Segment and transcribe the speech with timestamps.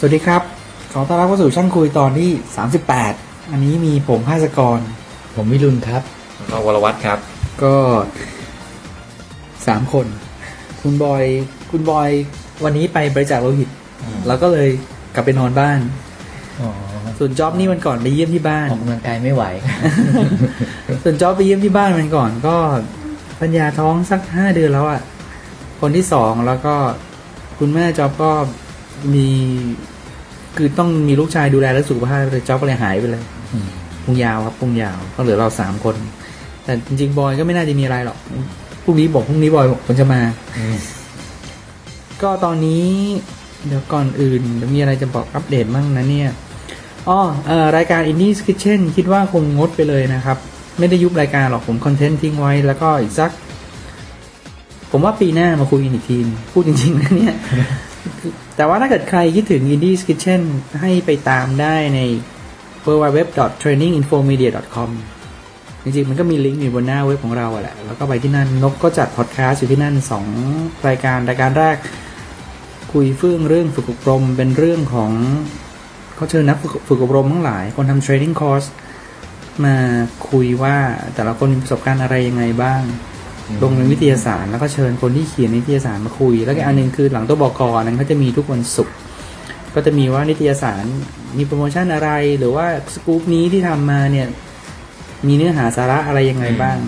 [0.00, 0.42] สวัสดีครับ
[0.92, 2.30] ขอต้อนรับเข้าสู่ช่างคุยตอนที่
[2.90, 4.78] 38 อันนี้มีผมภาสกร
[5.36, 6.02] ผมวิรุณครับ
[6.50, 7.18] ก็วรวัตรครับ
[7.62, 7.74] ก็
[9.66, 10.06] สามคน
[10.82, 11.24] คุณบอย
[11.70, 12.08] คุณบอย
[12.64, 13.68] วันนี้ไปบริจาคโลหิต
[14.26, 14.68] แล้วก็เลย
[15.14, 15.78] กลับไปนอนบ้าน
[16.60, 16.70] อ๋อ
[17.18, 19.44] ส่วนจ็อบนี่มันก่อนไปเยี่ยมที่บ้านออกกำลังกายไม่ไหว
[21.02, 22.56] ส่วนจ็อบไปเยี่ยมที่บ้านมันก่อน ก็
[23.40, 25.00] ปัญญาท้องสักห้าเดือนแล้วอะ่ะ
[25.80, 26.74] คนที่สองแล้วก็
[27.58, 28.32] คุณแม่จ็อบก็
[29.14, 29.28] มี
[30.56, 33.66] คือต้องมีลูกชายดูแลและสุขภาพเลยจ็อบก็เลยหายไปเลยอืม
[34.04, 35.96] พุงยาวครับพุงยาวก็เหลือเราสามคน
[36.64, 38.18] แต่จริงๆบอยก็ไม่น่าจะมีอะไรหรอก
[38.84, 40.20] พรุ่งนี้บอกพรุ่งนี้บอยบอกผมจะมา
[40.58, 40.76] อืม
[42.22, 42.86] ก็ตอนนี้
[43.66, 46.30] เดี๋ยวก่อนอื่นเดี๋ยวมีอะไรจะบอกอัปเดตบ้างนะเนี่ย
[47.08, 50.38] อ๋อเอ่อรายการ Indie Kitchen คิดว่าคงงดไปเลยนะครับ
[50.78, 53.30] ไม่ได้ยุบรายการหรอกผมคอนเทนต์ทิ้งไว้แล้วก็อีกสัก
[54.92, 56.16] ผมว่าปีหน้ามาคุยกันอีกที
[56.52, 57.34] พูดจริงๆนะเนี่ย
[58.56, 60.40] แต่ว่าถ้าเกิดใครคิดถึง Indie Kitchen
[60.80, 62.00] ให้ไปตามได้ใน
[62.84, 64.90] www.traininginfomedia.com
[65.82, 70.26] จริงๆ มันก็มีลิงก์อยู่บนหน้าเว็บของเราอะแหละ แล้วก็ไปที่นั่น นกก็จัดพอดแคสต์อยู่ที่นั่นสอง
[70.88, 71.76] รายการ รายการแรก
[72.92, 75.10] คุยเฟื่องเรื่องฝึกอบรม เป็นเรื่องของ
[76.14, 78.68] เขาเชิญนักฝึกฝึกอบรมทั้งหลาย คนทำ training course
[79.64, 79.76] มา
[80.30, 80.76] คุยว่า
[81.14, 82.82] แต่ละคนมีประสบการณ์อะไรยังไงบ้าง
[83.62, 88.94] ลงในวิทยาศาสตร์แล้วก็เชิญคนที่เขียนนิตยสารมาคุย แล้วก็อันหนึงคือหลังตัวบอกอนั้นเขาจะมีทุกวันศุกร์
[89.74, 90.84] ก็จะมีว่านิตยสาร
[91.36, 94.26] มีโปรโมชั่นอะไร หรือว่าสกู๊ปนี้ที่ทำมาเนี่ย
[95.26, 96.78] มีเนื้อหาสาระอะไรยังไงบ้าง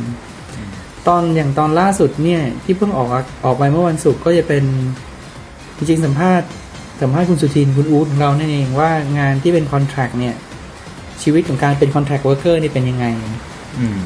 [1.08, 3.08] ตอนอย่างตอนล่าสุดเนี่ย ที่เพิ่งออก
[3.44, 4.64] ออกไปเมื่อวันศุกร์ก็จะเป็น
[5.76, 6.48] จริงๆสัมภาษณ์
[7.02, 10.34] สัมภาษณ์คุณสุทินคุณอู๊ดของเรานั่นเองว่างานที่เป็นคอนแท c t เนี่ย
[11.22, 13.06] ชีวิตของการเป็นคอนแท c t เวิร์กเกอร์นี่เป็นยังไง
[13.78, 13.98] อืม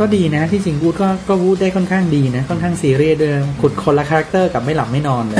[0.00, 5.38] ก็ดีนะที่จริงวูดก็ก็วูดได้ค่อนข้างดีนะ ค่อนข้างซีเรียสด้วยขุดคนละคาแรคเตอร์กับไม่หลับไม่นอนเลย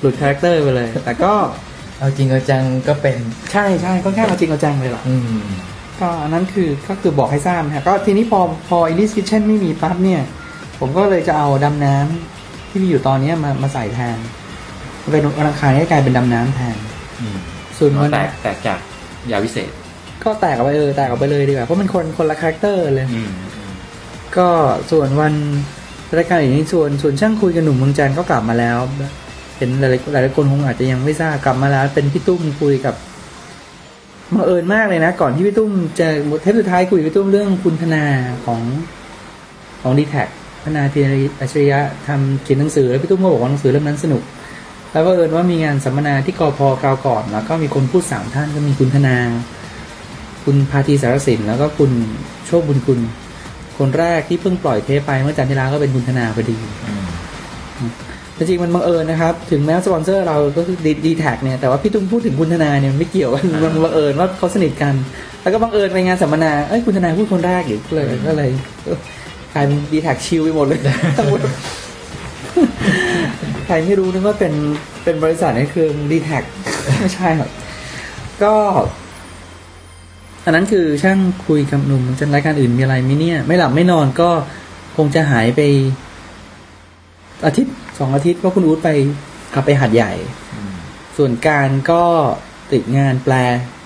[0.00, 1.32] หลุดคาแรคเตอร์ไปเลย แต่ก็
[1.98, 3.18] เอาจริงเอาจังก็เป็น
[3.52, 5.42] ใช่ใช่ค่อนข้างเอาจริงเอาจังเลยล่ะอืม
[6.00, 10.22] ก็อันนั้นคือก็คือบอกให้ทราบนะฮะก็ทีนี้พอพอ Indies Kitchen ไม่มีปั๊บเนี่ย
[10.80, 14.18] ผมก็เลยจะเอาดำน้ำที่มีอยู่ตอนเนี้ยมามาใส่แทน
[15.12, 16.76] เป็นวันอังคารให้กลายเป็นดำน้ำแทน
[17.20, 17.36] อืม
[17.78, 18.78] ส่วนวันแตกแตกจาก
[19.30, 19.70] ยาวิเศษ
[20.24, 23.30] ก็แตกออกไปเออแตกออกไปเลยดีกว่าเพราะมันคนคนละ character เลยอืม
[24.36, 24.48] ก็
[24.90, 25.34] ส่วนวัน
[26.16, 28.78] รายการอย่างนี้ส่วนส่วนช่างคุยกับหนุ่มเมืองจันทร์ก็กลับมาแล้ว
[29.58, 32.94] เห็นหลายหลายหลายคนคงอาจจะยังไม่ทราบกลับมาแล้ว เป็นพี่ตุ้มคุยกับ
[34.34, 36.08] บังเอิญมากเลยนะ ก่อนที่พี่ตุ้มจะ
[36.42, 38.04] เทปสุดท้ายคุยกับพี่ตุ้มเรื่องคุณธนา
[38.46, 38.60] ของ
[39.82, 40.28] ของ DTAC
[40.64, 44.22] ธนา เธียรอัจฉริยะทำเขียนหนังสือแล้วพี่ตุ้มก็บอกว่าหนังสือเล่มนั้นสนุก
[44.92, 49.16] แล้วก็บังเอิญว่ามีงานสัมมนาที่กอพกราวก่อนแล้วก็มีคนพูดสามท่านก็มีคุณธนา
[50.50, 51.90] คุณพาทีสารสินแล้วก็คุณ
[52.46, 52.98] โชค บูลกุล
[53.78, 57.06] คนแรกที่เพิ่งปล่อยเทปไปเมื่อจันทร์ที่แล้วก็เป็นคุณธนาพอดีอืม
[58.36, 64.94] จริงๆมันบังเอิญนะครับ ถึงแม้สปอนเซอร์เราก็คือดี DTAC เนี่ย แต่ว่าพี่ตุ้มพูดถึงคุณธนาเนี่ยมันไม่เกี่ยวกันมันบังเอิญว่าเขาสนิทกัน
[65.42, 68.50] แล้วก็บังเอิญไปงานสัมมนาเอ้ยคุณธนาพูดคนแรกอีกก็เลยก็เลย
[68.84, 68.98] เออ
[69.54, 70.80] กลายเป็นดีแท็กชิลไปหมดเลย
[71.18, 71.40] ทั้งหมด
[73.66, 74.52] ใครไม่รู้นึกว่าเป็น
[75.04, 76.44] เป็นบริษัทในเครือดีแท็ก
[77.00, 77.50] ไม่ใช่หรอก
[78.42, 78.54] ก็
[80.48, 84.30] อันนั้นคือช่างคุยกับหนุ่มจะรายการอื่นมีอะไรไหมเนี่ย ไม่หลับไม่นอนก็
[84.96, 85.60] คงจะหายไป
[87.46, 88.88] อาทิตย์สองอาทิตย์เพราะคุณอู๊ดไป
[89.54, 90.12] กลับไปหัดใหญ่
[90.54, 90.74] อืม
[91.16, 92.02] ส่วนการก็
[92.72, 93.34] ติดงานแปล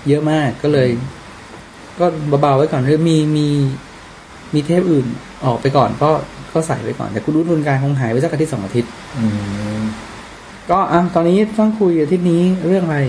[0.07, 0.89] เยอะมากก็เลย
[1.99, 2.05] ก็
[2.41, 3.47] เบาๆไว้ก่อนเรื่องมีมี
[4.53, 5.05] มีเทปอื่น
[5.45, 6.11] ออกไปก่อน ก็
[6.53, 9.25] ก็ใส่ไว้ก่อน แต่คุณอู๊ดรุนการคงหายไปสักอาทิตย์สองอาทิตย์อื
[9.79, 9.81] ม
[10.69, 12.99] ก็อะตอนนี้ต้องคุยอาทิตย์นี้เรื่องอะไร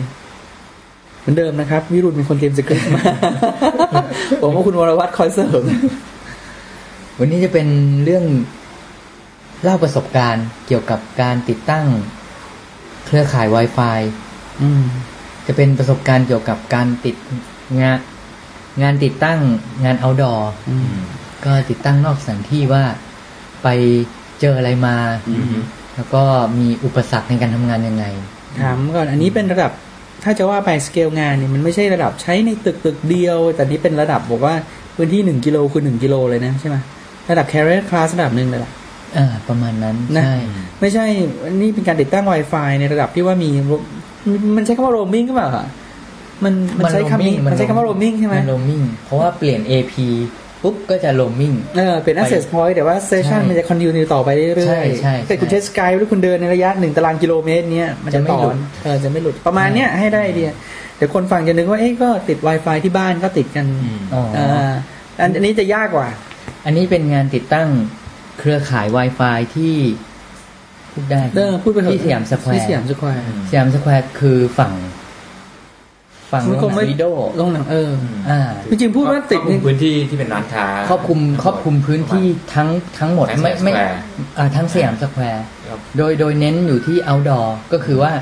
[1.24, 3.02] เหมือนเดิมนะครับ วิรุณเป็นคนเตรียมสคริปต์มา
[4.42, 5.62] ผมว่าคุณวรวัตรคอยเสริม
[7.18, 7.68] วันนี้จะเป็น
[8.04, 8.24] เรื่อง
[9.62, 11.86] เล่าประสบการณ์เกี่ยวกับการติดตั้ง
[13.06, 13.98] เครือข่าย Wi-Fi
[14.62, 14.82] อืม
[15.46, 17.16] จะเป็นประสบการณ์เกี่ยวกับการติด
[17.80, 17.98] งาน
[18.82, 19.40] งานติดตั้ง
[19.84, 20.40] งาน outdoor
[20.70, 20.92] อืม
[21.44, 22.84] ก็ติดตั้งนอกสถานที่ว่า
[23.62, 23.68] ไป
[24.40, 24.96] เจออะไรมา
[25.96, 26.22] แล้วก็
[26.58, 28.04] มีอุปสรรคในการทำงานยังไง
[28.60, 29.72] ถามก่อน อันนี้เป็นระดับ
[30.22, 34.54] ถ้าจะว่าไปสเกลงานเนี่ยมันไม่ใช่ระดับใช้ในตึกตึกเดียว แต่นี่เป็นระดับบอกว่า
[34.96, 36.76] พื้นที่หนึ่งกิโลคือหนึ่งกิโลเลยนะใช่ไหม
[37.30, 38.70] ระดับ carrier class ระดับหนึ่งเลยล่ะ
[39.16, 40.36] อ่าประมาณนั้นนะใช่
[40.80, 41.04] ไม่ใช่
[41.60, 43.50] นี่เป็นการติดตั้ง Wi-Fi ในระดับที่ว่ามี
[44.56, 45.66] มันใช้คำว่า roaming ก็เปล่าอะ
[46.44, 49.94] มันมันใช้คำนี้มันใช้คำว่า roaming ใช่ไหมมัน roaming เพราะว่าเปลี่ยน AP
[50.64, 60.50] ปุ๊บก็จะ roaming เออเป็น access point แต่ว่า station ใช่มันจะ continue ต่อไปเรื่อยๆใช่ใช่แต่คุณใช่ใช้ Skype หรือคุณเดินในระยะหนึ่งตารางกิโลเมตรเนี้ยมันจะจะไม่ต่อหลุดเออจะไม่หลุดประมาณเนี้ยให้ได้ไอเดีย
[60.96, 64.72] เดี๋ยวคนฟังจะนึกว่าเอ๊ะก็ติด Wi-Fi ที่บ้านก็ติดกันอืมอ๋ออ่อ่า
[65.20, 66.08] อันอันนี้จะยากกว่า
[66.64, 67.68] อันนี้เป็นงานติดตั้ง
[68.38, 69.74] เครือข่าย Wi-Fi ที่
[70.92, 74.72] พูดได้เออพูดไปเถอะที่สยามสแควร์ที่สยามสแควร์สยามสแควร์คือฝั่ง
[76.34, 77.90] ฝั่งมันโรงคงหนัไม่งวิดีโอลงหนังเออ
[78.30, 78.40] อ่า
[78.70, 83.98] จริงๆพูดว่าติดครอบคลุนี่พื้นที่ที่เป็นร้านค้าครอบคลุมครอบคลุมพื้นที่ทั้งทั้งหมดทั้งไม่ไม่สแควร์
[84.38, 88.12] อ่าทั้งสยามสแควร์ครับโดยโดยเน้นอยู่ที่ outdoor ก็คือว่า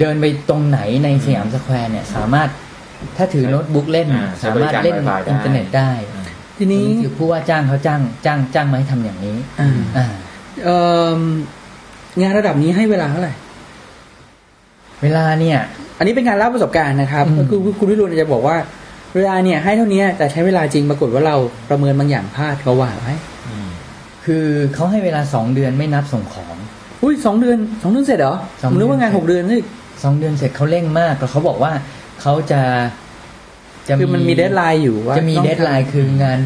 [0.00, 2.48] เดินไปตรงไหนในสยามสแควร์เนี่ย สามารถ
[3.16, 5.90] ถ้าถือโน้ตบุ๊กเล่นอ่าใช้สาบริมารถการเล่น Wi-Fi ได้อินเทอร์เน็ตได้
[6.58, 10.06] ทีนี้อัคือผู้ว่าจ้างเขาจ้างจ้างจ้างมาให้ทำอย่างนี้อ่าอ่า
[10.64, 10.76] เอ่
[11.16, 11.18] อ
[12.20, 13.32] งานระดับนี้ให้เวลาเท่าไหร่
[15.02, 15.58] เวลาเนี่ย
[15.98, 18.56] อันนี้เป็นการเล่าประสบการณ์นะครับอืมก็คือคุณวิรุณจะบอกว่า
[19.14, 21.36] เวลาเนี่ย ให้เท่านี้แต่ใช้เวลาจริงปรากฏว่าเรา
[21.70, 23.14] ประเมินบางอย่างพลาดก็ว่าไว้
[23.48, 23.68] อืม
[24.24, 26.56] คือเขาให้เวลาสองเดือนไม่นับส่งของ
[27.02, 29.60] อุ้ยสองเดือนสองเดือนเสร็จเหรอสองผมนึกว่างานเดือนหกเดือนนี่
[30.02, 31.72] สองเดือนเสร็จเขาเร่งมากแล้วเขาบอกว่า
[32.20, 32.60] เขาจะ
[33.88, 36.40] จะคือมันมี deadline อยู่ว่าจะมีต้อง deadline คืองาน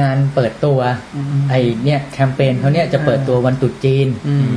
[0.00, 0.78] งานเปิดตัว
[1.16, 1.54] อืมไอ
[1.84, 4.48] เนี่ยแคมเปญเขาเนี่ยจะเปิดตัววันตรุษจีนอืม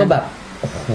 [0.00, 0.22] ก็แบบ
[0.60, 0.86] โอ้โห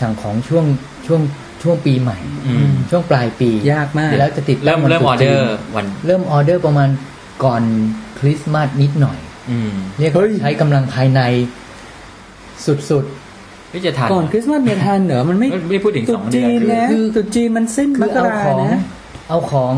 [0.00, 0.64] สั่งของช่วง
[1.06, 1.20] ช่วง
[1.62, 6.88] ช่วงปีใหม่อืมช่วงปลายปียากมาก แล้วจะติดเริ่มวันเริ่มตรุษเดอจีน เริ่มออเดอร์ประมาณ
[7.44, 7.62] ก่อน
[8.18, 9.18] คริสต์มาสนิดหน่อย
[9.50, 11.20] อืมเรียกว่าเฮ้ยใช้กำลังภายใน
[12.66, 13.04] สุด
[13.72, 18.80] ที่จะทันก่อนคริสต์มาสเนี่ยทันเหรอมันไม่ไม่ไม่พูดถึงตรุสษองเดืจีอนนนะคือตรุษจีนมันสิ้นๆมคือกเอาราของนะ
[19.28, 19.74] เอาของ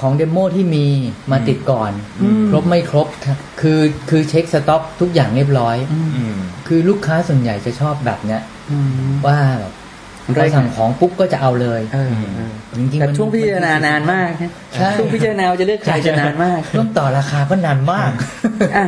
[0.00, 0.86] ของเดโมที่มี
[1.30, 3.80] มาติดก่อนอืมครบไม่ครบครับคือ
[4.10, 8.40] คือเช็คสต็อกทุกอย่างเรียบร้อยอืมอืมคือลูกค้าส่วนใหญ่จะชอบแบบเนี้ย
[8.70, 8.78] อื
[9.08, 9.77] มว่าแบบไร
[10.36, 18.12] พอสั่งของปุ๊บก็จะเอาเลยเออเออจริงๆแต่มันช่วงพิจารณานานมากนะใช่ช่วงพิจารณาว่าจะเลือกใครจะนานมากช่วงต่อราคาก็นานมาก
[18.76, 18.84] อะ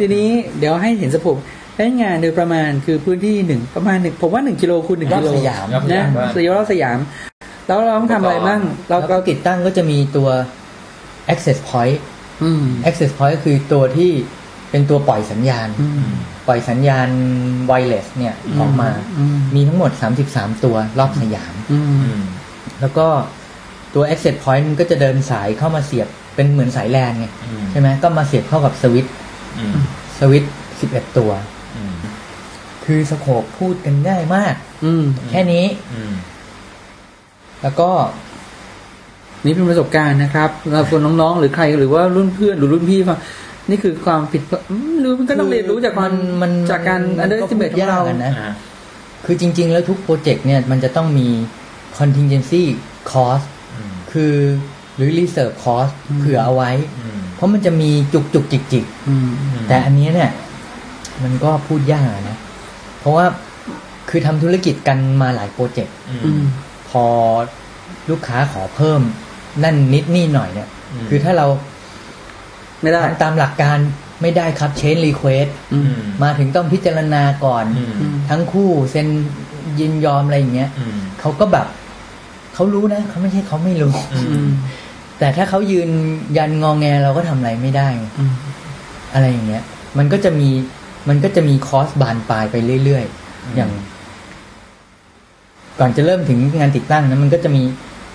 [0.00, 1.36] ทีนี้เดี๋ยวให้เห็นสโคป
[1.76, 6.98] ใช้งานโดยประมาณคือพื้นที่หนึ่งประมาณหนึ่งผมว่าหนึ่งกิโลคูณหนึ่งรอบกิโลสยามรอบสนะยามว่าสยามรอบสยาม
[7.66, 10.28] แล้วเราต้องทำอะไรบ้างเราแล้วก็ก็ติดตั้งก็จะมีตัว
[11.32, 11.98] access point
[12.42, 14.10] อืม access point ก็คือตัวที่
[14.70, 16.08] เป็นตัวปล่อยสัญญาณอืม
[16.46, 17.08] ปล่อยสัญญาณ
[17.70, 19.90] wireless เนี่ยออกมาอืมมีทั้งหมด
[20.26, 22.20] 33 ตัวรอบสยามอืมอืม
[22.80, 23.06] แล้วก็
[23.94, 29.12] ตัว access point มันก็จะเดินสายเข้ามาเสียบเป็นเหมือนสายแลนไงอืมใช่ไหมก็มาเสียบเข้ากับสวิตช์
[29.58, 29.76] อืม
[30.18, 30.52] สวิตช์
[30.84, 31.30] 11ตัว
[31.76, 31.94] อืม
[32.84, 34.54] คือ scope พูดกันง่ายมาก
[34.84, 36.14] อืมแค่นี้อืม
[37.62, 37.90] แล้วก็
[39.44, 43.18] นี่เป็นประสบการณ์นะครับเราคนน้องๆ หรือใครหรือว่ารุ่นเพื่อนหรือรุ่นพี่ฟัง
[43.70, 46.12] นี่คือความผิดพลาดอืมรู้มันก็ต้องเรียนรู้จากความ
[46.42, 48.52] มันจากการ underestimate ของเราอะนะก็พูดยากอ่า
[49.24, 51.28] คือจริง ๆ แล้วทุก project เนี่ยมันจะต้องมี
[51.98, 52.62] contingency
[53.10, 54.34] cost อืมคือ
[54.96, 60.30] หรือ reserve cost อืมเผื่อเอาไว้อืมเพราะมันจะมีจุกจุกจิกจิกอืมๆแต่อันเนี้ยเนี่ย
[61.22, 62.36] มันก็พูดยากอะนะ
[63.00, 63.26] เพราะว่า
[64.10, 66.44] คือทำธุรกิจกันมาหลายโปรเจกต์อือืมม
[66.90, 67.04] พอ
[68.10, 69.00] ลูกค้าขอเพิ่ม
[69.62, 71.46] นั่นนิดนี่หน่อยเนี่ยอืมคือถ้าเรา
[72.84, 73.78] ไม่ได้ทำตามหลักการ
[74.22, 79.08] ไม่ได้ครับ chain request อือืมมมาถึงต้องพิจารณาก่อนอืมอืมทั้งคู่เซ็น
[79.80, 81.66] ยินยอมอะไรอย่างเงี้ยอืมเขาก็แบบ
[82.54, 84.50] เขารู้นะเขาไม่ใช่เขาไม่รู้อืมอืม
[85.18, 85.90] แต่ถ้าเขายืน
[86.38, 88.32] ยันงองแงเราก็ทำอะไรไม่ได้ไงอืม
[89.14, 89.62] อะไรอย่างเงี้ย
[89.98, 90.50] มันก็จะมี
[91.08, 93.04] มันก็จะมีคอสบานปลายไปเรื่อย
[93.44, 93.70] อืมๆอย่าง
[95.80, 97.62] ก่อนจะเริ่มถึงงานติดตั้งนะมันก็จะมี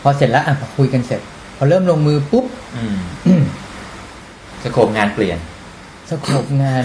[0.01, 1.21] พอเสร็จแล้วอะพอคุยกันเสร็จ
[1.57, 2.45] พอเริ่มลงมือปุ๊บ
[2.75, 3.43] อืม
[4.63, 5.37] สโคปงานเปลี่ยน
[6.09, 6.83] สโคปงาน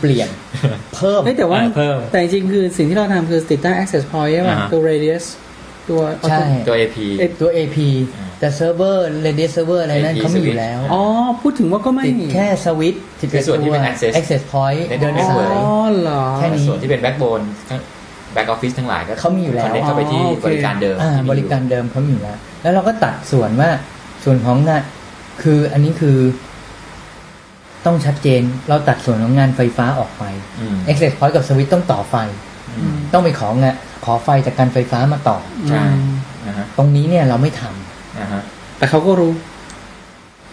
[0.00, 0.28] เปลี่ยน
[0.94, 5.24] เพิ่มเฮ้ยแต่ว่าอ่าเพิ่มแต่จริงๆคือสิ่งที่เราทำคือติดตั้ง access point ใช่ป่ะอ่าฮะตัว radius
[5.88, 7.76] ตัวใช่ตัว AP เอ๊ะตัว AP
[8.16, 11.02] อ่าแต่ server radius server อะไรนั่น AP เขามีอยู่แล้ว อ๋อ
[11.42, 17.40] พูดถึงว่าก็ไม่ติดแค่สวิตช์คือส่วนที่เป็นตัว access access point ในเดิน network สายอ๋อเหรอแค่นี้ส่วนที่เป็น backbone
[18.32, 23.70] back office ทั้งหลายก็เขามีอยู่แล้ว connect เข้าไปที่อ๋อโอเคบริการเดิมอ่าที่มีบริการเดิมเขามีอยู่แล้ว แล้วเราก็ตัดส่วนว่า
[24.24, 24.82] ส่วนของงาน
[25.42, 26.18] คืออันนี้คือ
[27.86, 30.24] ต้องชัดเจน เราตัดส่วนของงานไฟฟ้าออกไป
[30.60, 32.16] อืม access point กับสวิตช์ต้องต่อไฟ
[32.78, 35.38] อืมต้องไปของะขอไฟจากการไฟฟ้ามาต่อ
[35.68, 36.14] ใช่อืม
[36.46, 38.42] นะฮะตรงนี้เนี่ยเราไม่ทำนะฮะ
[38.78, 39.32] แต่เขาก็รู้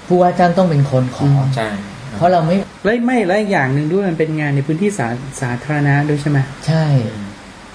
[0.08, 1.70] ผู้ว่าจ้างต้องเป็นคนขออมใช่
[2.18, 5.08] เพราะเราไม่และไม่และอีกอย่างหนึ่งด้วยมันเป็นงานในพื้นที่สา
[5.42, 6.86] สาธารณะด้วยใช่ไหมใช่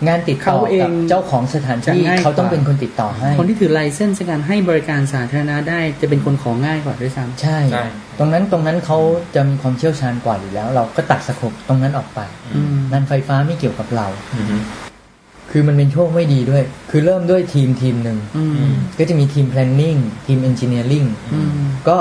[0.06, 7.84] งานติดต่อเขาเองกับเจ้าของสถานที่จะง่ายกว่าเขาต้องเป็นคนติดต่อให้ คนที่ถือไลเซนส์ในการให้บริการสาธารณะได้จะเป็นคนของง่ายกว่าด้วยซ้ำใช่ใช่
[8.18, 8.98] ตรงนั้นตรงนั้นเขา
[9.34, 12.20] จะมีความเชี่ยวชาญกว่าอยู่แล้ว เราก็ตัดสโคปตรงนั้นออกไป
[12.54, 14.62] อืมงานไฟฟ้าไม่เกี่ยวกับเราอืม
[15.50, 21.50] คือมันเป็นโชคไม่ดีด้วย คือเริ่มด้วยทีมทีมหนึ่งอืมอืมก็จะมีทีม planning ทีม engineering อืม
[21.88, 21.96] ก็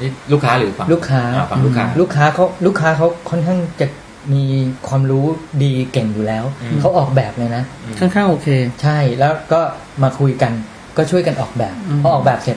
[0.00, 3.86] นี่ลูกค้าหรือฝั่งลูกค้าอ่ฝั่งลูกค้า ลูกค้าเขาลูกค้าเขาค่อนข้างจะ
[4.32, 4.44] มี
[4.88, 5.24] ความรู้
[5.62, 8.48] ดีเก่งอยู่แล้วอืมเขาออกแบบเลยนะอืมค่อนข้างโอเค
[8.82, 9.60] ใช่แล้วก็
[10.02, 10.52] มาคุยกัน
[10.96, 12.56] ก็ช่วยกันออกแบบอืมพอออกแบบเสร็จ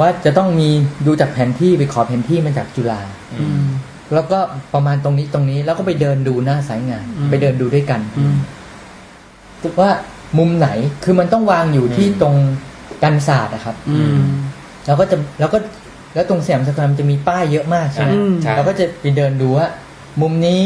[0.00, 0.68] ว่าจะต้องมี
[1.06, 3.00] ดูจากแผนที่ไปขอแผนที่มาจากจุฬา
[3.40, 3.62] อืม
[4.14, 4.38] แล้วก็
[4.74, 8.36] ประมาณตรงนี้ตรงนี้แล้วก็ไปเดินดูหน้าสายงานอืมไปเดินดูด้วยกันอืม
[9.80, 9.90] ว่า
[10.38, 10.68] มุมไหน
[11.04, 12.34] คือมันต้องวางอยู่ที่ตรง
[13.02, 14.18] กันศาสตร์นะครับ อืม
[14.86, 15.58] แล้วก็จะแล้วก็
[16.14, 19.66] แล้วตรงสยามสแควร์มันจะมีป้ายเยอะมากใช่ไหมอืมใช่เราก็จะไปเดินดูว่า
[20.22, 20.64] มุมนี้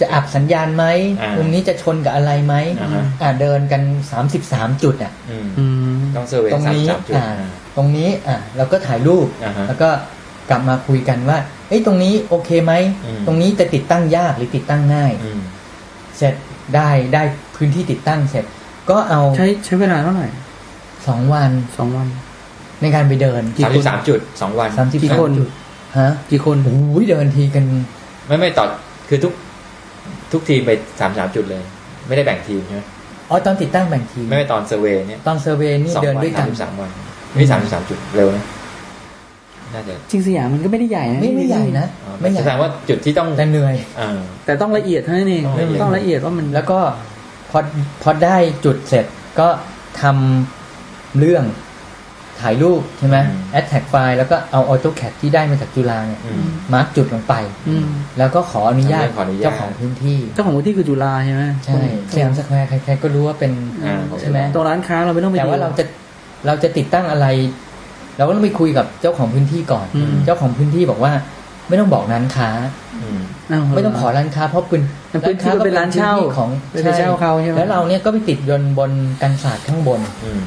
[0.00, 0.84] จะอับสัญญาณไหม
[1.20, 5.64] อ่ามุมุมนี้จะชนกับอะไรไหมอ่าฮะอ่าเดินกันสามสิบสามจุดอะอืมอื
[5.96, 7.26] มต้องเซอร์เวย์ตรงสามนี้สามจุดอ่า
[7.76, 9.88] ตรงนี้อ่าเราก็ถ่ายรูปอ่าฮะแล้วก็
[10.50, 12.72] กลับมาคุยกันว่าเอ้ยตรงนี้โอเคไหม
[13.04, 15.40] อืมตรงนี้จะติดตั้งยากหรือติดตั้งง่ายอืม
[16.16, 16.34] เสร็จ
[16.74, 17.22] ได้ได้
[17.56, 18.44] พื้นที่ติดตั้งเสร็จ
[18.90, 20.28] ก็เอาใช้ใช้เวลาเท่าไหร่
[21.06, 22.08] สองวันสองวัน
[22.82, 25.48] ในการไปเดินกี่สามคสินบสามจุดสองวันสามสิบกี่สามคนจุด
[25.98, 27.64] ฮะกี่คนโอ้ยเดินทีกัน
[28.32, 28.66] ไม่ไม่ต่อ
[29.08, 29.32] คือทุก
[30.32, 30.70] ทุกทีมไป
[31.00, 31.62] สามสามจุดเลย
[32.08, 32.82] ไม่ได้แบ่งทีมใช่ไหม
[33.30, 36.90] อ๋อตอนติดตั้งแบ่งทีมไม่ไม่ตอนเซอร์เวย์เนี่ยตอนเซอร์เวย์นี่สองเดินวันด้วยกัสานมสิบสามวัน
[37.34, 38.44] ไม่สามสิบสามจุดเร็วนะ
[39.74, 46.78] น่าจะจริงสยามมันก็ไม่ได้ใหญ่นะไม่ไม่ใหญ่นะอ๋อไม่ใหญ่แสดงว่าจุดที่ต้องแต่เหนื่อยอ่าแต่ต้องละเอียดเท่านั้นเองต้องละเอียดต้องละเอียดว่ามันแล้วก็
[47.50, 47.58] พอ
[48.02, 49.06] พอได้จุดเสร็จ
[49.40, 49.48] ก็
[50.02, 51.44] ทำเรื่อง
[52.40, 53.16] ถ่ายรูปใช่ไหม
[53.58, 57.34] Attack ไฟล์แล้วก็เอา AutoCAD ที่ได้มาจากจุฬาเนี่ยอืม mark จุดลงไป
[57.68, 57.86] อืม
[58.18, 61.80] แล้วก็ขออนุญาตขออนุญาตเจ้าของพื้นที่เจ้าของพื้นที่คือจุฬาใช่ไหมใช่
[62.14, 63.52] สยามสแควร์ใครๆก็รู้ว่าเป็น
[63.84, 65.84] อ่าใช่ไหมตรงร้านค้าเราไม่ต้องไปแต่ว่าดูเราจะ
[66.46, 67.26] เราจะติดตั้งอะไร
[68.16, 71.12] เราก็ต้องไปคุยกับเจ้าของพื้นที่ก่อนอืมเจ้าของพื้นที่บอกว่า
[71.68, 72.50] ไม่ต้องบอกร้านค้า
[73.02, 78.90] อืมว่าไม่ต้องขอร้านค้าเพราะเป็นมันพื้นที่มันเป็นร้านเช่าพื้นที่ของเป็นร้านเช่าเขาใช่ไหมแล้วเราเนี่ยก็ไปติดยนต์บน
[79.22, 80.42] กันศาสตร์ข้างบนอืม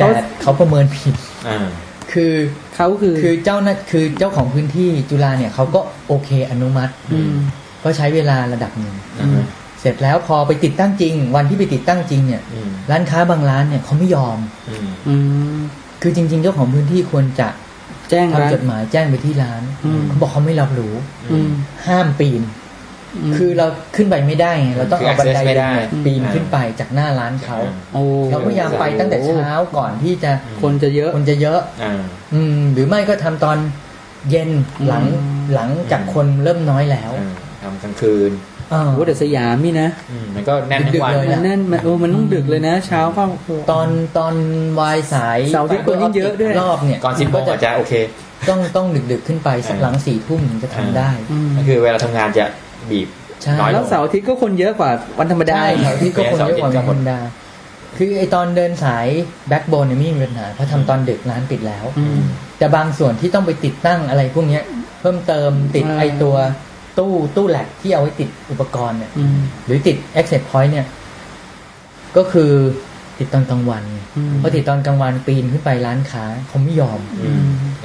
[0.00, 0.08] แต่
[0.42, 1.14] เขาประเมินผิด
[1.48, 1.66] อ่า
[2.12, 2.32] คือ
[2.74, 7.36] เขาคือคือเจ้านั่นคือเจ้าของพื้นที่จุฬาเนี่ยเขาก็โอเคอนุมัติอืม
[7.84, 9.46] ก็ใช้เวลาระดับหนึ่งอ่าฮะ
[9.80, 14.38] เสร็จแล้วพอไปติดตั้งจริง วันที่ไปติดตั้งจริงเนี่ยอืมร้านค้าบางร้านเนี่ยเขาไม่ยอม
[14.68, 15.14] อืมอื
[15.56, 15.58] ม
[16.02, 17.48] คือจริง ๆ เจ้าของพื้นที่ควรจะ
[18.10, 20.94] แจ้งร้านทำจดหมายแจ้งไปที่ร้านอืมเขาบอกเขาไม่รับรู้
[21.30, 21.50] อืม
[21.86, 22.42] ห้ามปีน
[23.36, 27.58] คือเราขึ้นไปไม่ได้ไงเราต้องคือเอาบันได access ไม่ได้เนี่ยปีนขึ้นไปจากหน้าร้านเขา
[27.94, 30.30] โอ้เราพยายามไปตั้งแต่เช้าก่อนที่จะ
[30.62, 32.00] คนจะเยอะคนจะเยอะอ่า
[32.34, 33.58] อืมหรือไม่ก็ทำตอน
[34.30, 34.50] เย็น
[34.86, 38.32] หลังอืมหลังจากคนเริ่มน้อยแล้วอ่าทำกลางคืน
[38.72, 43.22] อ่าโอ้แต่สยามนี่นะอืมมันก็แน่นทั้ดึงกๆวันเลยมันแน่นมันโอ้มันต้องดึกเลยนะ เช้าก็
[43.70, 43.88] ตอน
[44.18, 44.34] ตอน
[44.80, 47.92] วายสายเสาร์อาทิตย์คนยิ่งเยอะด้วยรอบเนี่ยก่อนสิบโมงก็อาจจะโอเค
[48.48, 52.44] ต้องต้องดึกๆขึ้นไปสักอ่าหลังสี่ทุ่มถึงจะทำได้อืมก็คือเวลาทำงานจะ
[52.90, 53.08] บีบ
[53.42, 57.18] ใช่น้อยลแล้วงเสาร์อาทิตย์ก็คนเยอะกว่าวันธรรมดาได้เสาร์อาที่ก็คนเยอะกว่าเสาร์อาทิตย์ก็ธหมรดรมดา
[57.98, 59.06] คือไอตอนเดินสาย
[59.48, 62.20] แบ็กโบนเนี่ยไม่มีปัญหาเพราะทำตอนดึกร้านปิดแล้ว อืม
[62.58, 64.62] แต่บางส่วนที่ต้องไปติดตั้งอะไรพวกเนี้ย
[65.00, 66.36] เพิ่มเติมติดอ่า ไอตัว
[66.98, 70.86] ตู้ตู้แหลกที่เอาไว้ติดอุปกรณ์เนี่ย อืมหรือติด access point เนี่ย
[72.16, 72.52] ก็คือ
[73.18, 77.42] ติดตอนกลางวันไงอืมเพราะติดตอนกลางวันปีนขึ้นไปร้านค้าเขาไม่ยอม อืม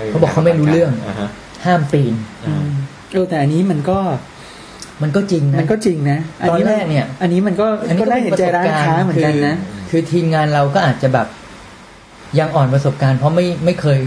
[0.10, 1.30] เขาบอกเขาไม่รู้เรื่องอ่าฮะ
[1.66, 2.14] ห้ามปีน
[2.46, 2.70] อืม
[3.14, 4.00] เออแต่อันนี้มันก็
[5.04, 9.56] มันก็จริงนะมันก็จริงนะตอนแรกเนี่ย อันนี้มันก็อันนี้ก็ได้เห็นใจร้านค้าเหมือนกันนะ
[9.90, 11.28] คือคือทีมงานเราก็อาจจะแบบ
[12.40, 14.00] ยังอ่อนประสบการณ์เพราะไม่ไม่เคย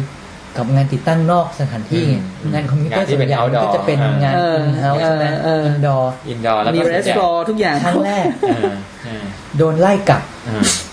[0.57, 8.75] กับงานติดตั้งนอกสถานที่ไงอืมงานคอมพิวเตอร์งานที่ส่วนเป็นใหญ่มันก็ outdoor จะเป็นงานเออ in-house เออใช่ไหมเออ indoor indoor แล้วมีก็ raised floor ทุกอย่างครั้งแรกอ่า
[9.07, 9.25] อ่า
[9.57, 10.88] โดนไล่กลับอ่าโอเค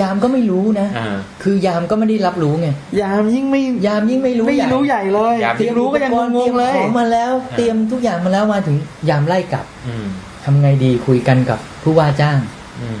[0.00, 2.68] ยามก็ไม่รู้นะอ่าคือยามก็ไม่ได้รับรู้ไง
[3.00, 8.76] ยามยิ่งไม่ ยามยิ่งไม่รู้ไม่ใหญ่รู้ใหญ่เลยยามที่รู้ก็ยังงงๆเลยตรีมของมาแล้ว เตรียมทุกอย่างมาแล้วมาถึง
[9.10, 10.06] ยามไล่กลับอืม
[10.44, 12.38] ทำไงดีคุยกันกับผู้ว่าจ้าง
[12.82, 13.00] อืม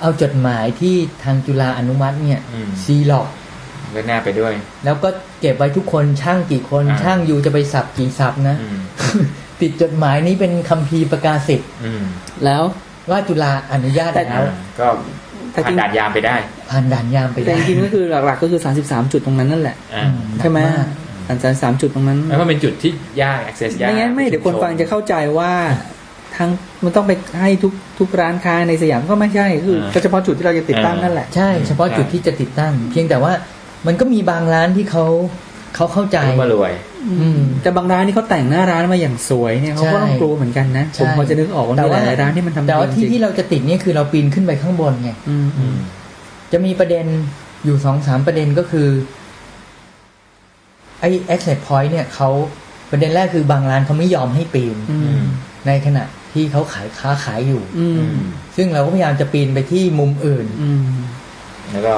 [0.00, 3.26] เอาจดหมายที่ทางจุฬาอนุมัติเนี่ยอืมซีล็อก
[3.94, 4.52] ก็หน้าไปด้วย
[4.84, 5.08] แล้วก็
[5.40, 8.78] เก็บไว้ทุกคนช่างกี่คนอ่าช่างอยู่จะไปสับกี่สับนะอืม
[9.60, 12.02] ติดจดหมายนี้เป็นคัมภีร์ประกาศสิทธิ์อืม
[12.44, 12.62] แล้ว
[13.10, 15.21] ว่าจุฬาอนุญาตแต่แล้วอ่าก็แต่จ
[15.54, 16.36] ผ่ารินงด่านยามไปได้
[16.70, 20.06] ผ่านด่านยามไปแต่ได้จริงๆก็คือหลักๆก็คือ33จุดตรงนั้นนั่นแหละอ่า
[20.38, 20.58] ใช่ไหม
[21.28, 22.92] นักากสามสามสามจุดตรงนั้นแล้วก็เป็นจุดที่
[23.22, 25.52] ยาก access ยากไม่งั้นไม่เดี๋ยวคนฟังจะเข้าใจว่า
[26.36, 26.50] ทั้ง
[26.84, 33.32] มันต้องไปให้ทุกทุกร้านค้าในสยามก็ไม่ใช่คือก็เฉพาะจุดที่เราจะติดตั้งนั่นแหละใช่เฉพาะจุดที่จะติดตั้ง เพียงแต่ว่า
[33.86, 35.04] มันก็มีบางร้านที่เขา
[35.76, 36.91] เขาเข้าใจรู้มารวยอืม
[37.62, 45.76] แต่บางร้านนี่เขาแต่งหน้าร้านมาอย่างสวยเนี่ยเขาก็ต้องใช่กลัวเหมือนกันนะใช่ผมพอจะนึกออกว่าแต่มีหว่าลายๆร้านที่มันทำแต่ว่าจริที่งที่เราจะติดเนี่ยคือเราปีนขึ้นไปข้างบนไงอืมอืม
[46.52, 47.06] จะมีประเด็น
[47.64, 48.88] อยู่สองสามประเด็นก็คือ
[51.00, 52.28] ไอ้ access point เนี่ยเขา
[52.90, 55.20] ประเด็นแรกคือบางร้านเขาไม่ยอมให้ปีนอืม
[55.66, 58.02] ในขณะที่เขาขายค้าขายอยู่อืม
[58.56, 60.86] ซึ่งเราก็พยายามจะปีนไปที่มุมอื่นอืม
[61.70, 61.94] แล้วก็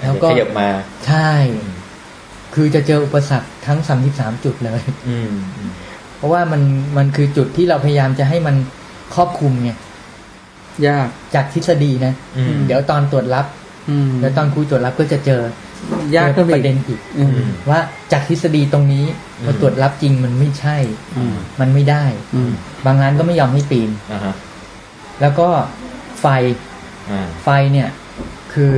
[0.00, 0.68] แล้วก็ขยับมา
[1.06, 1.30] ใช่
[2.58, 3.78] คือจะเจออุปสรรคทั้ง
[4.12, 5.72] 33จุดเลยอืมอืม
[6.16, 6.62] เพราะว่ามัน
[6.96, 8.56] มันคือจุดที่เราพยายามจะให้มัน
[9.14, 9.70] ครอบคลุมไง
[10.86, 13.46] ยากจากทฤษฎีนะอืมเดี๋ยวตอนตรวจรับ
[13.90, 15.42] อืมเดี๋ยวตอนคุยตรวจรับก็จะเจอ
[16.16, 17.30] ยากเจขึ้อนไปปอีกระเด็นอีกอืม
[17.70, 17.80] ว่า
[18.12, 19.04] จากทฤษฎีตรงนี้
[19.40, 20.76] อืมพอตรวจรับจริงมันไม่ใช่
[21.16, 22.52] อืมมันไม่ได้อืม
[22.86, 24.34] บางงานก็ไม่ยอมให้ปีนอ่าฮะ
[25.20, 25.48] แล้วก็
[26.20, 26.26] ไฟ
[27.10, 27.88] อ่าไฟเนี่ย
[28.54, 28.76] คือ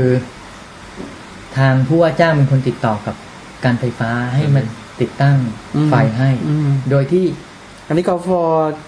[1.57, 3.15] ทางผู้ว่าจ้างเป็นคนติดต่อกับ
[3.65, 4.65] การไฟฟ้าให้มัน
[5.01, 5.37] ติดตั้ง
[5.77, 7.25] อืมไฟให้อืมโดยที่
[7.89, 8.29] อันนี้กฟ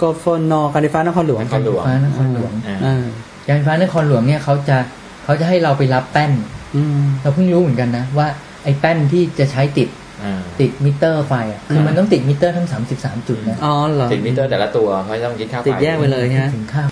[0.00, 3.04] กฟนการไฟฟ้านครหลวงนครหลวงไฟฟ้านครหลวงอ่าอ่า
[3.46, 4.76] การไฟฟ้านครหลวงเนี่ยเขาจะ
[5.24, 6.32] เขาจะให้เราไปรับแป้น
[6.76, 8.26] อืมเราเพิ่งรู้เหมือนกันนะว่า
[8.64, 9.88] ไอ้แป้นที่จะใช้ติด
[10.22, 16.88] อ่าติดมิเตอร์ไฟอะคือมันต้องติดมิเตอร์ทั้ง33จุดนะอ๋อเหรอติดมิเตอร์แต่ละตัวเขาจะต้องคิดค่าไฟติดแยกไปเลยฮะถึงข้าว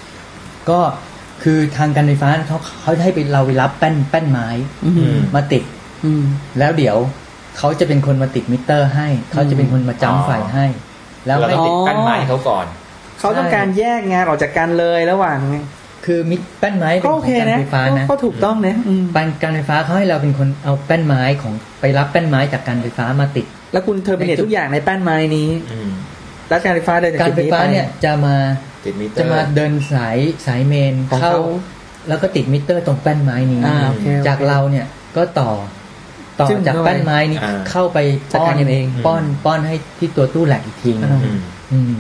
[0.71, 0.81] ก็
[1.43, 4.49] คือทางการไฟฟ้าเขาเขาจะให้ไปเราไปรับแป้นแป้นไม้
[4.85, 5.63] อืออืมมาติด
[6.05, 6.23] อืม
[6.59, 6.97] แล้วเดี๋ยว
[7.61, 10.67] เขาจะเป็นคนมาติดมิเตอร์ให้ เขาจะเป็นคนมาอ๋อจ่ายไฟให้
[11.27, 12.67] แล้วเราให้ต้องติดติดแป้นไม้ให้เขาก่อน
[13.21, 15.39] เขาต้องการแยกงานออกจากกันเลยระหว่าง
[16.07, 25.91] คือมิแป้นไม้เป็นก็ขโอองเคการนะไฟฟ้านะก็ถูกต้องนะอืมการการไฟฟ้าเขาให้เราเป็นคนเอาแป้นไม้ของไปรับแป้นไม้จากการไฟฟ้ามาติด แล้วคุณ terminate ทุกอย่างในแป้นไม้นี้อืม
[26.49, 28.37] แล้วการไฟฟ้าเดินจากการจุดไฟนี้ฟ้าไปเนี่ยจะมา
[28.85, 31.43] ติดมิเตอจะร์มาเดินสายสายเมนของเข้าเขา
[32.09, 34.87] แล้วก็ติดมิเตอร์ตรงแป้นไม้นี้อ่าโอเคโอเคจากเราเนี่ย
[35.17, 35.51] ก็ต่อ
[36.41, 37.99] ต่อซึ่งจากเข้าไปแป้นไม้นี้อ่าเข้าไปป้อน
[38.33, 41.39] จัดการกันเอง ป้อนป้อนให้ที่ตัวตู้ rack อีกทีนึงอ่าอืม
[41.73, 41.93] อืม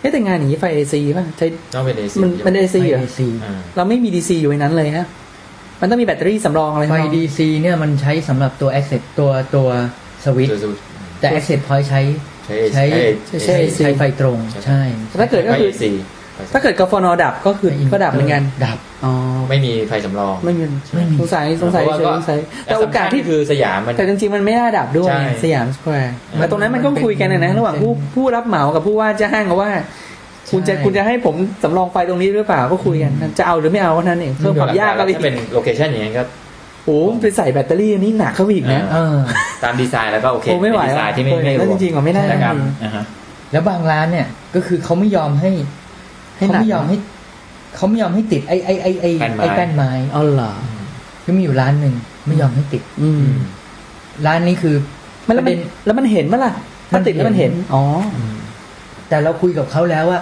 [0.00, 5.06] เอ๊ะแต่งานอย่างนี้ไฟ AC ป่ะใช้ต้องเป็น AC มันมัน AC เหรอไฟ DC อ่าเราไม่มี DC อยู่ในนั้นเลยฮะ
[5.80, 9.68] มันต้องมีแบตเตอรี่สำรองอะไรไฟข้างนอก DC เนี่ยมันใช้สำหรับตัว Access ตัวตัว
[10.24, 10.72] สวิตช์ตัว
[11.20, 12.00] แต่ Access Point ใช้
[12.46, 12.84] ใช้ใช้
[13.44, 14.80] ใช้ใช้ไฟตรงใช่
[15.20, 15.84] ถ้าเกิดก็คือไฟ AC
[16.52, 19.12] ถ้าเกิดกฟนดับก็คือก็ดับเหมือนกัน ดับ อ๋อ
[19.48, 20.64] ไม่มีไฟสำรอง ไม่มี
[20.94, 29.70] ไม่มีสงสัยสงสัยเพราะว่าเฉยก็สงสัยแต่โอกาสที่คือสยามมัน แต่จริงๆมันไม่น่าดับด้วยใช่สยามสแควร์อืมแต่ตรงนั้นมันก็คุยกันนะนะระหว่างผู้ผู้รับเหมากับผู้ว่าจ้างว่า
[30.50, 36.24] คุณจะใช่คุณจะให้ผมสำรองไฟตรงนี้หรือเปล่าก็คุยกัน จะเอาหรือไม่เอาเท่านั้นเองเพิ่มความยากเข้าไปอีก ถ้าเป็น location อย่างนี้ก็
[36.84, 39.16] โอ้โหไปใส่แบตเตอรี่อันนี่หนักเข้าไปอีกนะเออ
[39.64, 43.04] ตามดีไซน์แล้วก็โอเคโอ้ไม่ไหวเป็นดีไซน์ที่ไม่ว่ะไม่เออนั่นจริงๆเหรอไม่ได้นะครับจริงอ่าฮะ
[43.52, 45.85] แล้วบางร้านเนี่ยก็คือเขาไม่ยอมให้ให้
[46.36, 46.96] เขาหนักไม่ยอมให้
[47.76, 50.52] เขาไม่ยอมให้ติดไอ้ไอ้ไอ้ไอ้แป้นไม้ไอ้แป้นไม้อ๋อเหรอ
[51.24, 51.94] ก็มีอยู่ร้านหนึ่ง
[52.26, 53.24] ไม่ยอมให้ติด อืม
[54.26, 54.74] ร้านนี้คือ
[55.26, 56.52] มันแล้วประมัเด็นนแล้วมันเห็นมั้ยล่ะ
[56.94, 57.82] มันติดแล้วมันเห็น อ๋อ
[59.08, 60.20] แต่เราคุยกับเขาแล้วว่า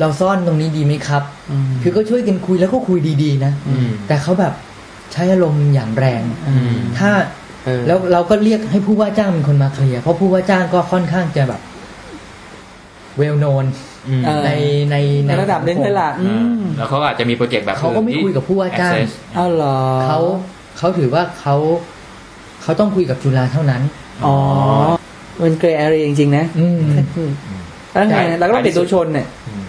[0.00, 4.52] เราซ่อนตรงนี้ดีไหมครับอืมคือก็ช่วยกันคุยแล้วก็คุยดีๆนะอืมแต่เขาแบบ
[5.12, 7.10] ใช้อารมณ์อย่างแรงอืมถ้า
[7.64, 11.60] เออแล้วเราก็เรียกให้ผู้ว่าจ้างเป็นคนมาเคลียร์ เพราะผู้ว่าจ้างก็ค่อนข้างจะแบบ
[13.18, 13.64] well-known
[14.08, 14.50] อืมเออใน
[14.90, 14.96] ใน
[15.26, 20.18] ในระดับหนึ่งเลยล่ะอืมแล้วเขาอาจจะมีโปรเจกต์แบบเขาก็ไม่คุยกับผู้ว่าจ้าง Access อ้าวเหรอเขา
[20.78, 21.56] เขาถือว่าเขา
[22.62, 23.82] เขาต้องคุยกับจุฬาเท่านั้น
[24.24, 24.34] อ๋อ
[25.42, 26.82] มัน grey area จริงๆนะอืม
[27.92, 29.64] แล้วไงใช่เราก็ต้องเปลี่ยนตัวชนเนี่ยอืม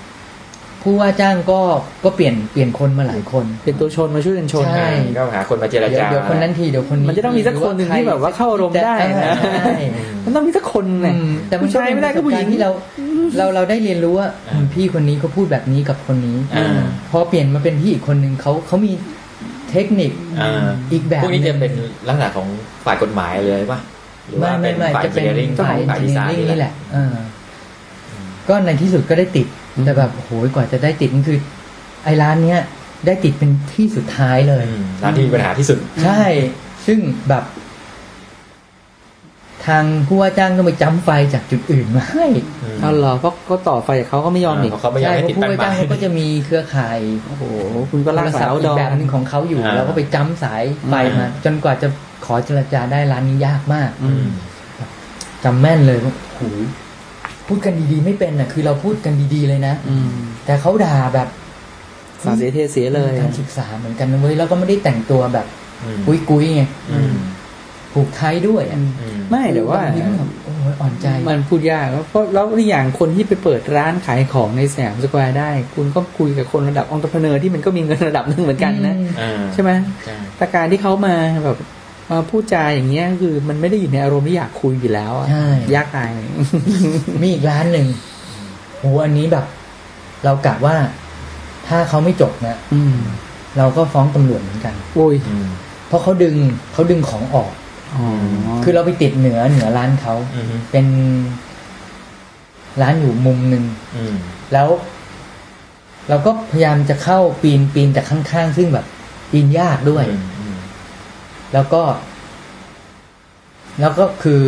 [0.88, 1.60] ผู้ว่าจ้างก็
[2.04, 9.74] ก็เปลี่ยนเปลี่ยนคนมาหลายคนเปลี่ยนตัวชนมาช่วยกันชนใช่ก็หาคนมาเจรเดี๋ยวจาเดี๋ยวคนนั้นทีเดี๋ยวคนนี้มันจะต้องมีสักคนหนึ่งที่แบบว่าเข้าอารมณ์ได้นะใช่
[10.26, 12.70] มันต้องมีสักคนอืเนี่ยมแต่มันผู้ชายไม่ได้ก็ผู้หญิงเป็นประสบารณ์ที่เรา
[13.38, 18.92] เราเราได้เรียนรู้ว่าอืมพี่คนนี้เขาพูดแบบนี้กับคนนี้อ่าพอเปลี่ยนมาเป็นพี่อีกคนหนึ่งเขาเขามี
[19.72, 21.72] เทคนิคอ่าอีกแบบพวกนี้หจะเป็น
[22.08, 22.48] ลักษณะของ
[22.86, 23.80] ฝ่ายกฎหมายเลยป่ะ
[24.28, 27.16] หรือไม่ว่าไม่เป็นไม่ฝ่ายจะเป็น engineering ฝ่ายฝ่ายดีไซน์ engineering นี่นี่แหแหละละเออ
[28.50, 29.48] ก็ในที่สุดก็ได้ติด
[29.84, 31.40] แต่แบบโหยกว่าจะได้ติดนี่คือ
[32.04, 32.60] ไอ้ร้านเนี้ย
[33.06, 36.24] ได้ติดเป็นที่สุดท้ายเลยอืมร้านที่มีปัญหาที่สุด ใช่
[36.86, 37.44] ซึ่งแบบ
[39.68, 42.26] ทางผู้ว่าจ้างต้องไปจ้ำไฟจากจุดอื่นมาให้
[42.82, 47.44] เอาเหรอเพราะก็ต่อไฟกับเขาก็ไม่ยอมอีกเพราะเขาไม่อยากใช่ให้เพติดราะผู้แป้นว่าไม้จ้างเขาก็จะมีเครือข่ายโอ้โห
[47.92, 51.88] คุณก็ลากโทรสาศัพวท์ดอีอกแบบหนึงของเขาอยู่อ่าแล้วก็ไปจ้ำสายไฟมาอืมจนกว่าจะ
[52.26, 54.26] ขอเจรจาได้ร้านนี้ยากมากอืม
[55.44, 56.62] จำแม่นเลยว่าโหย
[57.48, 60.10] พูดกันดีๆ ไม่เป็นอะ คือเราพูดกันดีๆเลยนะอืม
[60.46, 61.28] แต่เขาด่าแบบ
[62.24, 65.46] สาดเสียเทเสียเลย การศึกษาเหมือนกันนะเว้ยแล้วก็ไม่ได้แต่งตัวแบบ
[65.84, 67.16] อืมกุ้ยๆไงอืม
[67.94, 79.72] ผูกไทด้วยอะอืมไม่แต่ว่า บางทีมันแบบโอ้ยอ่อนใจมันพูดยากแล้วเพราะแล้วอีกอย่างคนที่ไปเปิดร้านขายของในสยามสแควร์ได้ คุณก็คุยกับคนระดับ entrepreneur ที่มันก็มีเงินระดับหนึ่งเหมือนกันนะอ่าใช่ไหม
[80.06, 81.58] ใช่ แต่การที่เขามาแบบ
[82.12, 86.10] มาพูดจาอย่างเงี้ยคือมันไม่ได้อยู่ในอารมณ์ที่อยากคุยอยู่แล้วอะใช่ยากตาย
[87.22, 87.88] มีอีกร้านหนึ่ง
[88.80, 89.46] โหอันนี้แบบ
[90.24, 90.76] เรากะว่า
[91.68, 92.96] ถ้าเขาไม่จบนะอืม
[93.58, 95.48] เราก็ฟ้องตำรวจเหมือนกันโอ้ยอืม
[95.88, 96.36] เพราะเขาดึง
[96.74, 97.52] เขาดึงของออก
[97.96, 98.06] อ๋อ
[98.64, 100.86] คือเราไปติดเหนือเหนือร้านเขาอืมเป็น
[102.82, 103.64] ร้านอยู่มุมหนึ่ง
[103.96, 104.16] อืม
[104.54, 104.68] แล้ว
[106.10, 108.86] เราก็พยายามจะเข้าปีนปีนจากข้างๆ ซึ่งแบบ
[109.32, 110.22] ปีนยากด้วยอืม
[111.54, 111.82] แล้วก็
[113.80, 114.42] แล้วก็คือ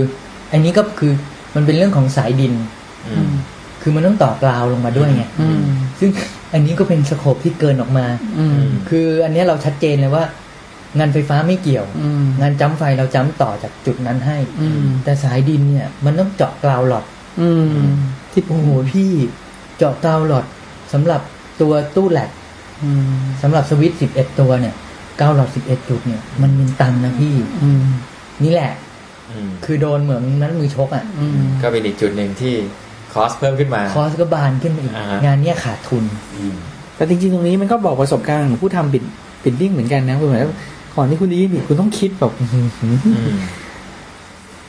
[0.51, 1.11] อันนี้ก็คือ
[1.55, 2.53] มันเป็นเรื่องของสายดิน
[3.07, 3.29] อืม
[3.81, 5.61] คือมันต้องต่อกราวลงมาด้วยไงอืม
[5.99, 6.09] ซึ่ง
[6.53, 8.05] อันนี้ก็เป็นสโคปที่เกินออกมา
[8.39, 10.23] อืมคืออันเนี้ยเราชัดเจนเลยว่า
[10.99, 17.05] งานไฟฟ้าไม่เกี่ยวอืมงานจ้ำไฟเราจ้ำต่อจากจุดนั้นให้อืมแต่สายดินเนี่ย มันต้องเจาะกราวหลอด
[17.41, 17.73] อืม
[18.31, 19.11] ที่โอ้โหพี่
[19.77, 20.45] เจาะ ground rod
[20.93, 21.21] สำหรับ
[21.61, 22.29] ตัวตู้ rack
[22.83, 24.75] อืมสำหรับสวิตช์สิบเอ็ดตัวเนี่ย
[25.19, 27.83] ground rod สิบเอ็ดจุดเนี่ย มันมีตังค์นะพี่ อืม
[28.43, 28.71] นี่แหละ
[29.31, 32.53] อืมคือโดนเหมือนนั้นมือชกอะอืมก็เป็นอีกจุดหนึ่งที่
[33.13, 36.03] cost เพิ่มขึ้นมา cost ก็บานขึ้นมาอีกอ่าฮะงานเนี้ยขาดทุน
[36.35, 36.55] อืม
[36.95, 39.03] แต่จริงๆ ตรงนี้มันก็บอกประสบการณ์ของผู้ทำ bid
[39.43, 40.57] bidding เหมือนกันนะคือหมายว่า
[40.95, 42.31] ก่อนที่คุณจะยื่น bid คุณต้องคิดแบบ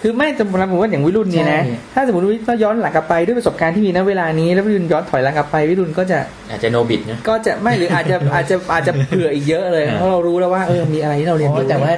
[0.02, 6.18] อื้อหืออืมคือไม่แต่ผมว่าอย่างวิรุณเนี่ยนะใช่ถ้าสมมติว่าย้อนหลังกลับไปด้วยประสบการณ์ที่มีณเวลานี้ แล้ววิรุณย้อนถอยหลังกลับไปวิรุณก็จะ
[6.50, 11.92] อาจจะ no bid นะก็จะไม่หรืออาจจะอาจจะอาจจะเผื่ออีกเยอะเลยอ่าเพราะเรารู้แล้วว่าเออมีอะไรที่เราเรียนอ๋อรู้แต่ว่า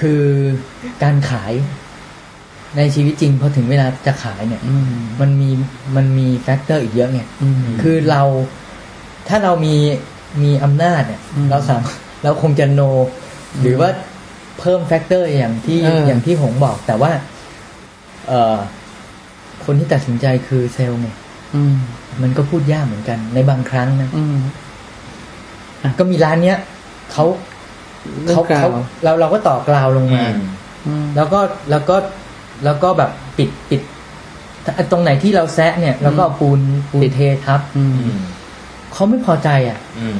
[0.00, 0.22] คือ
[1.02, 1.52] การขาย
[2.76, 5.50] ในชีวิตจริงพอถึงเวลาจะขายเนี่ยอืมมันมี
[5.96, 8.22] มันมี factor อีกเยอะไงอืมคือเรา
[9.28, 9.76] ถ้าเรามี
[10.42, 11.80] มีอำนาจเนี่ยอืมเราสาม
[12.24, 12.80] เราคงจะ no
[13.60, 13.90] หรือว่า
[14.58, 17.10] เพิ่ม factor อย่างที่เออออย่างที่หงบอก แต่ว่า
[18.28, 18.56] เอ่อ
[19.64, 21.08] คนที่ตัดสินใจคือเซลล์ไง
[21.54, 21.74] อืม
[22.22, 24.36] มันก็พูดยากเหมือนกัน ในบางครั้งนะอืม
[25.98, 26.58] ก็มีร้านเนี้ย
[27.12, 27.24] เขา
[28.22, 30.36] เรื่องเขา ground เขาเราเราก็ต่อ ground ลงอืมาม
[30.86, 31.40] อืมแล้วก็
[31.70, 31.96] แล้วก็
[32.64, 33.80] แล้วก็แบบปิดปิด
[34.90, 38.20] ตรงไหนที่เราแซะเนี่ยเราก็เอาปูนปูนเททับอือืมม
[38.92, 40.18] เขาไม่พอใจอะอืม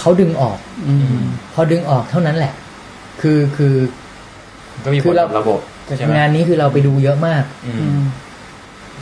[0.00, 1.22] เขาดึงออกอืม
[1.54, 2.52] พอดึงออกเท่านั้นแหละ
[3.20, 3.74] คือคือ
[4.84, 5.60] ก็มีผคืลอเรากับระบบ
[5.96, 8.02] ใช่ไหมงานนี้คือเราไปดูเยอะมาก อือืมม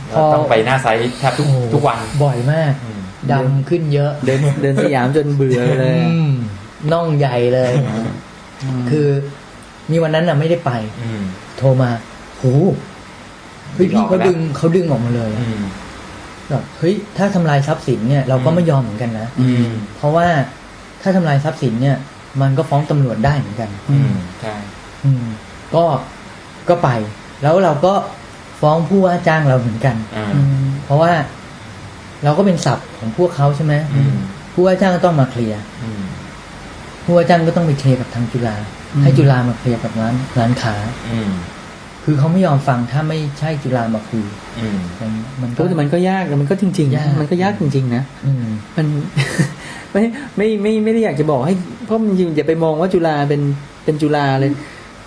[0.09, 6.31] เราต้องไปหน้าไซต์แทบทุกโอ้โหทุกวันบ่อยมากอืมดำขึ้นเยอะ เดินเดินสยามจนเบื่อเลยอืม
[6.91, 7.71] น่องใหญ่เลย
[8.81, 9.07] มคือ
[9.91, 10.71] มีวันนั้นน่ะไม่ได้ไป
[11.01, 11.23] อืม
[11.57, 11.89] โทรมา
[12.37, 12.43] โห
[13.73, 15.63] เฮ้ยพี่เขาดึงเขาดึงออกมาเลยอะอืม
[16.49, 20.27] แบบเฮ้ยถ้าทำลายทรัพย์สินเนี่ย เราก็ไม่ยอมเหมือนกันนะอืมเพราะว่า
[21.01, 21.97] ถ้าทำลายทรัพย์สินเนี่ย
[22.41, 24.55] มันก็ฟ้องตำรวจได้เหมือนกัน อืมใช่
[25.03, 25.25] อืม
[25.75, 25.83] ก็
[26.69, 26.89] ก็ไป
[27.41, 27.93] แล้วเราก็
[28.61, 31.11] ฟ้องผู้ว่าจ้างเราเหมือนกันอ่าอืม เพราะว่า
[32.23, 34.15] เราก็เป็นศัพท์ของพวกเขาใช่ไหมอืม
[34.53, 36.03] ผู้ว่าจ้างก็ต้องมาเคลียร์อืม
[37.03, 38.55] ผู้ว่าจ้างก็ต้องไปเคลียร์กับทางจุฬา
[39.01, 40.75] ให้จุฬามาเคลียร์กับร้านร้านค้า
[41.11, 41.31] อืม
[42.03, 44.23] คือเขาไม่ยอมฟังถ้าไม่ใช่จุฬามาคุย
[44.59, 45.11] อืมมัน
[45.41, 48.45] มันก็แต่มันก็ยากแต่มันก็จริงๆยากมันก็ยากจริง ๆ นะอืม
[48.77, 48.85] มัน
[49.93, 50.03] ไม่
[50.37, 51.53] ไม่ไม่ไม่ได้อยากจะบอกให้
[51.85, 53.41] เพราะมันจริงอย่าไปมองว่าจุฬาเป็น
[53.83, 54.51] เป็นจุฬาเลย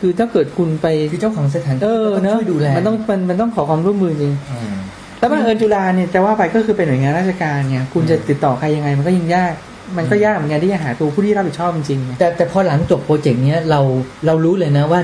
[0.01, 4.77] คือถ้าเกิดคุณไปคือเจ้าของสถานเอที่อก็ต้องเนอะช่วยดูแลมันต้องมันมันต้องขอความร่วมมือจริงอืม
[5.19, 9.55] แล้วบังเอิญจุฬาเนี่ยจะว่าไปก็คือเป็นหน่วยงานราชการไงคุณจะติดต่อใครยังไง มันก็ยังยาก
[9.97, 13.81] มันก็ยากเหมือนกันที่จะหาตัวผู้ที่รับผิดชอบจริงๆไงแต่แต่พอหลังจบโปรเจกต์เนี้ยเรา
[14.27, 15.01] เรารู้เลยนะว่า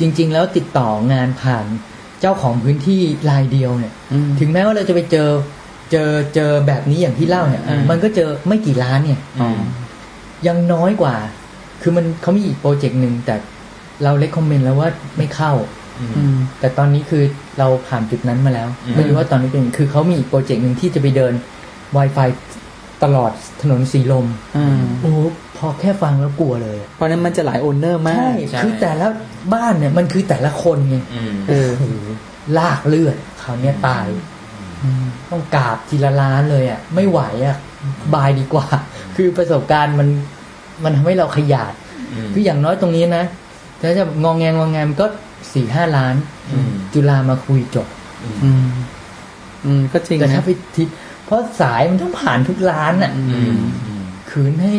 [0.00, 1.66] จริง ๆ แล้วติดต่องานผ่าน
[2.20, 5.28] เจ้าของพื้นที่รายเดียวเนี่ยอืมถึงแม้ว่าเราจะไปเจอ
[5.92, 9.60] เจอเจอแบบนี้อย่างที่เล่าเนี่ยอืมมันก็เจอไม่กี่ล้านเนี่ยอืม
[10.46, 11.16] ยังน้อยกว่า
[11.82, 13.34] คือมันเขามีอีกโปรเจกต์หนึ่งแต่
[14.04, 15.52] เราเล c คอมเมนต์แล้วว่าไม่เข้า
[16.16, 17.22] อืมแต่ตอนนี้คือ
[17.58, 21.32] เราผ่านจุดนั้นมาแล้วอืมไม่รู้ว่าตอนนี้เป็นคือเขามีอีกโปรเจกต์หนึ่งที่จะไปเดิน
[21.96, 22.28] Wi-Fi
[23.02, 23.30] ตลอด
[23.62, 25.18] ถนนสีลมอืมโอ้โห
[25.56, 29.06] พอแค่ฟังแล้วกลัวเลยอะเพราะฉะนั้นมันจะหลายโอนเนอร์มากใช่ใช่ คือแต่ละ
[29.54, 31.94] บ้านเนี่ยมันคือแต่ละคนไงอืมเออโอ้โห
[32.58, 34.06] ลากเลือดคราวเนี้ยตาย
[34.82, 37.56] อืมต้องกราบทีละล้านเลยอะ ไม่ไหวอะ
[38.14, 38.66] บายดีกว่า
[39.16, 40.08] คือประสบการณ์มัน
[40.84, 41.72] มันทำให้เราขยาด
[42.12, 43.24] อืมคืออย่างน้อยตรงนี้นะ
[43.80, 45.06] ถ้าจะงองแงงงองแงมก็
[45.52, 46.14] สี่ห้าล้าน
[46.52, 47.86] อืมจุฬามาคุยจบ
[48.44, 48.66] อืม
[49.64, 50.88] อืมก็จริงแต่ถ้านะไปทิศ
[51.26, 54.72] เพราะสายมันต้องผ่านทุกร้านอะอือืมมอืมขืนให้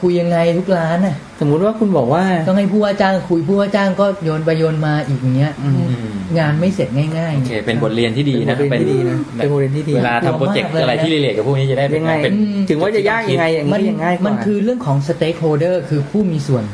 [0.00, 16.64] คุยยังไงทุกร้านอะ สมมุติว่าคุณบอกว่า ต้องให้ผู้ว่าจ้างคุยผู้ว่าจ้างก็โยนไปโยนมาอีกอย่างเงี้ยอืมอืมงานไม่เสร็จง่ายโอเคเป็นบทเรียนที่ดีนะเป็นบทเรียนที่ดีนะเป็นบทเรียนที่ดีเวลาทำโปรเจกต์กลัวมากเลยนะอะไรที่ relate กับพวกนี้จะได้ยังไงเป็นอืมถึงว่าจะยากยังไงอย่างนี้มันยังง่ายกว่ามันคือเรื่องของ stakeholder คือผู้มีส่วน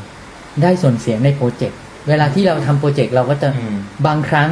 [0.62, 4.50] ได้ส่วนเสียในโปรเจกต์เวลาที่เราทำโปรเจกต์เราก็จะอืมบางครั้ง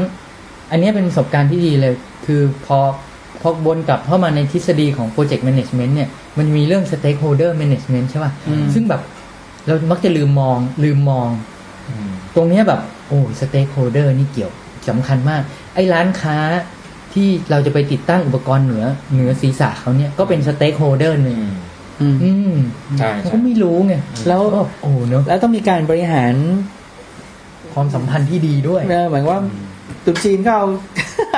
[0.70, 1.94] อันนี้เป็นประสบการณ์ที่ดีเลย
[2.26, 2.78] คือพอ
[3.40, 9.02] พอวนกลับเข้ามาในทฤษฎีของ project management เนี่ยมันมีเรื่อง stakeholder management ใช่ป่ะอืมซึ่งแบบ
[9.66, 11.28] เรามักจะลืมมองลืมมอง
[11.88, 14.52] อืมตรงเนี้ยแบบโอ้ stakeholder นี่เกี่ยว
[14.88, 15.42] สำคัญมาก
[15.74, 16.38] ไอ้ร้านค้า
[17.12, 21.38] ที่เราจะไปติดตั้งอุปกรณ์เหนือเหนือศีรษะเขาเนี่ยก็เป็น stakeholder หนึ่ง
[22.00, 22.36] อืมอืม
[22.88, 23.94] อืมใช่เขาใช่ก็ไม่รู้ไง
[24.28, 26.34] แล้วก็โอ้เนอะแล้วต้องมีการบริหาร
[27.74, 29.40] ความสัมพันธ์ที่ดีด้วยเออหมายว่า
[30.04, 30.66] ตุ๊จีนก็เอา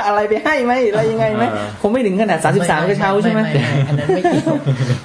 [0.07, 1.43] อะไรไปให้ไหมอะไรยังไงไหม
[1.81, 3.51] คงไม่ถึงขนาดสามสิบสามกระเช้าใช่ไหมไม่
[3.87, 4.55] อันนั้นไม่เกี่ยว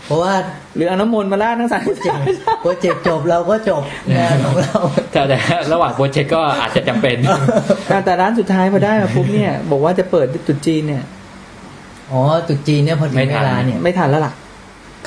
[0.07, 0.33] เพราะว่า
[0.77, 2.21] หรือเอาน้ำมนต์มาราดทั้งสามสิบสาม
[2.63, 3.83] โปรเจกต์จบเราก็จบ
[4.17, 4.79] งานของเรา
[5.13, 5.39] แต่แต่
[5.73, 7.17] ระหว่างโปรเจกต์ก็อาจจะจำเป็น
[8.05, 11.05] แต่ร้านสุดท้ายพอได้มาปุ๊บเนี่ย บอกว่าจะเปิดตุ๊จีนเนี่ย
[12.13, 14.33] อ๋อตรุษจีนเนี่ยพอถึงไม่ทันเวลาเนี่ยไม่ทันแล้วล่ะ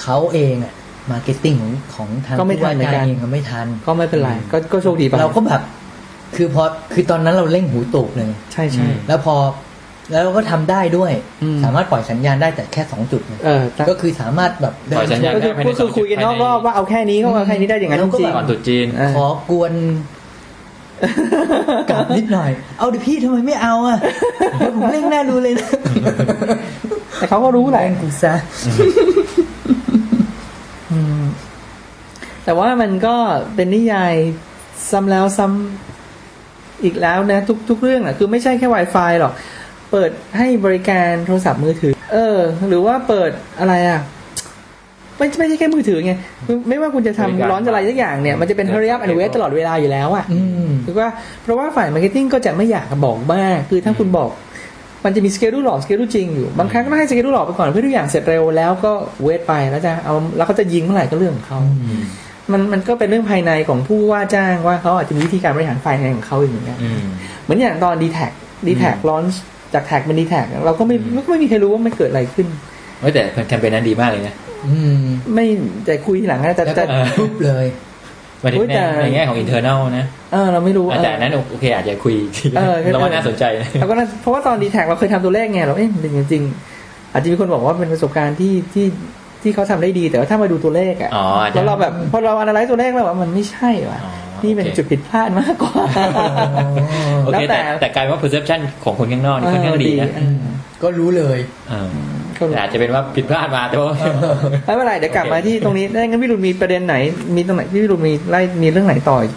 [0.01, 0.73] เขาเองอะ
[1.11, 5.61] marketing ของของทางก็ไม่ทันเหมือนกันผู้ว่าจ้างเองก็ไม่ทันก็ไม่เป็นไรก็ก็โชคดีไปเราก็แบบ
[6.35, 6.63] คือพอ
[6.93, 9.35] คือตอนนั้นเราเร่งหูตูบเลยใช่ใช่แล้วพอ
[10.11, 11.11] แล้วเราก็ทำได้ด้วย
[11.43, 19.73] อืมสามารถปล่อยสัญญาณได้แต่แค่สองจุดนะเออแต่ก็คือสามารถแบบเดิปล่อยสัญญาณก็คือก็คือคุยกันนอกรอบว่าเอาแค่นี้ก็เอาแค่นี้ได้อย่างนั้นจริงก่อนตรุษจีนเออขอวน
[21.89, 23.97] กลับนิดหน่อย เอาดิพี่ทำไมไม่เอาอะ
[24.57, 25.69] เดี๋ยวผมเร่งหน้าดูเลยนะ
[27.17, 28.33] แต่เขาก็รู้แหละแรงกูซะ
[30.91, 31.23] อืม
[32.45, 33.15] แต่ว่ามันก็
[33.55, 34.13] เป็นนิยาย
[34.91, 35.90] ซ้ำแล้วซ้ำ
[36.83, 39.33] อีกแล้วนะ ทุกทุกเรื่องอะคือไม่ใช่แค่ Wi-Fi หรอก
[39.91, 44.01] เปิดให้บริการโทรศัพท์มือถือ เออ หรือว่าเปิดอะไรอะ
[45.17, 46.13] ไม่ไม่ใช่แค่มือถือไง
[46.45, 51.09] คือไม่ว่าคุณจะบริการทำร้อนอะไรสักอย่างเนี่ย มันจะเป็น hurry up and wait ตลอดเวลาอยู่แล้วอะอืมคือว่า
[51.43, 54.29] เพราะว่าฝ่าย marketing ก็จะไม่อยากบอกมาก คือถ้าคุณบอก
[55.05, 58.91] มันจะมี schedule หลอก schedule จริงอยู่ บางครั้งก็ให้ schedule หลอกไปก่อนเพื่อทุกอย่างเสร็จเร็วแล้วก็
[59.23, 61.59] wait ไปแล้วจะเอาแล้วเขาจะยิงเมื่อไหร่ก็เรื่องของเขา
[62.53, 67.03] มันมันก็เป็นเรื่องภายในของผู้ว่าจ้างว่าเขาอาจจะมีวิธีการบริหารฝ่ายในของเขาอย่างเงี้ยอืม
[67.43, 68.31] เหมือนอย่างตอนดีแทค
[68.67, 69.23] ดีแทค launch
[69.73, 72.47] จากแทคเป็นดีแทคเราก็ไม่อืมก็ไม่มีใครรู้ว่ามันเกิดอะไรขึ้น
[72.99, 74.35] เฮ้ยแต่แคมเปญนั้นดีมากเลยนะ
[74.67, 75.01] อืม
[75.33, 75.45] ไม่
[75.85, 77.65] แต่คุยทีหลังนะแต่แล้วแต่ก็ปุ๊บเลย
[78.41, 88.85] หมายถึงโอ้ยในแต่ในแง่ของ internal นะเออเราไม่รู้แต่เอออันนั้นโอเคอาจจะคุยทีเออเราว่าน่าสนใจนะแล้วก็น่าเพราะว่าตอนดีแท็กเราเคยทำตัวเลขไงเราเอ๊ะจริงจริงๆอาจจะมีคนบอกว่าเป็นประสบการณ์ที่ที่
[89.43, 94.11] ที่เขาทำได้ดีแต่ว่าถ้ามาดูตัวเลขอะอ๋ออาจจะแล้วเราแบบพอเราอนาลัยตัวเลขแล้วว่ามันไม่ใช่ว่ะอ๋อ
[94.43, 95.83] นี่เป็นโอเคจุดผิดพลาดมากกว่า
[97.23, 100.37] โอแล้วเคแต่แต่แต่กลายเป็นว่า perception ของคนข้างนอกนี่ค่อนข้างดีนะเออ
[100.83, 101.89] ก็รู้เลยเออ
[102.37, 103.93] ก็รู้แต่อาจจะเป็นว่าผิดพลาดมาแต่ว่า
[104.65, 106.95] ไม่เป็นไรเดี๋ยวกลับมาโอเคที่ตรงนี้ได้งั้นพี่รุนมีประเด็นไหน
[107.35, 109.33] มีตรงไหนที่พี่รุนมีไล่มีเรื่องไหนต่ออีก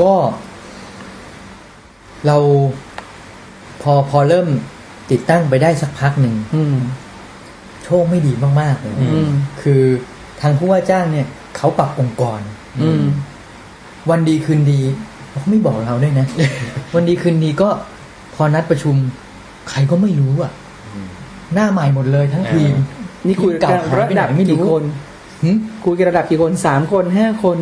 [0.00, 0.12] ก็
[2.26, 2.36] เรา
[3.82, 4.46] พอพอเริ่ม
[5.10, 7.01] ติดตั้งไปได้สักพักหนึ่งอืมโช
[8.02, 9.30] คไม่ดีมากๆเลยอืม
[9.62, 9.82] คือ
[10.40, 11.26] ทางผู้ว่าจ้างเนี่ย
[11.56, 12.40] เขาปรับองค์กร
[12.82, 13.02] อืม
[14.10, 14.80] วันดีคืนดี
[15.28, 16.26] เขาไม่บอกเราด้วยนะ
[16.94, 17.68] วันดีคืนดีก็
[18.34, 18.94] พอนัดประชุม
[19.70, 20.52] ใครก็ไม่รู้อะ
[21.54, 22.74] หน้าใหม่หมดเลยทั้งทีม
[23.26, 24.82] นี่คุยเก่ากันหายระไปไหนดับไม่รู้กี่คน
[25.42, 25.50] หึ
[25.84, 27.58] คุยกันระดับกี่คนสามคนห้าคน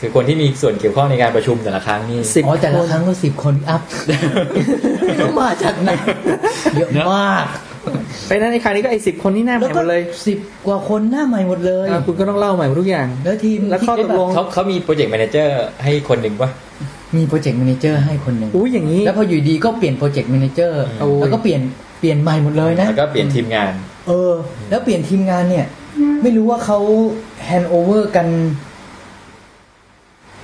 [0.00, 3.82] คือคนที่มีส่วนเกี่ยวข้องในการประชุมแต่ละครั้งนี่สิบอ๋อแต่คละนครั้งก็สิบคน up
[5.06, 5.90] ไม่รู้มาจากไหน
[6.76, 7.46] เยอะมาก
[8.28, 15.54] ไปนั้นในคราวนี้ก็ไอ้สิบคนนี่แล้วก็หน้าใหม่หก็มดเลยสิบกว่าคนหน้าใหม่หมดเลยอะคุณก็ต้องเล่าใหม่หมดทุกอย่าง แล้วทีมแล้วข้อที่ตกลงเขาเขามี project manager
[15.84, 16.50] ให้คนหนึ่งปะ
[17.16, 21.60] มี project manager ให้คนหนึ่งอุ้ยอย่างนี้ แล้วพออยู่ดีก็เปลี่ยน project manager โอ้ยแล้วก็เปลี่ยน
[22.00, 23.72] เปลี่ยนใหม่หมดเลยนะแล้วก็เปลี่ยนทีมงาน
[24.08, 24.32] เออ
[24.70, 25.66] แล้วเปลี่ยนทีมงานเนี่ย
[26.22, 26.78] ไม่รู้ว่าเขา
[27.44, 28.26] hand over กัน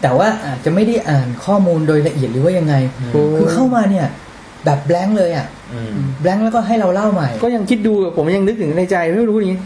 [0.03, 2.75] แต่ว่าอาจจะไม่ได้อ่านข้อมูลโดยละเอียดหรือว่ายังไง
[3.13, 4.07] โอ้ยคือเข้ามาเนี่ย
[4.65, 5.64] แบบ blank เลยอะอืม
[6.23, 9.61] blank แล้วก็ให้เราเล่าใหม่ ก็ยังคิดดูผมยังนึกถึงในใจไม่รู้นี้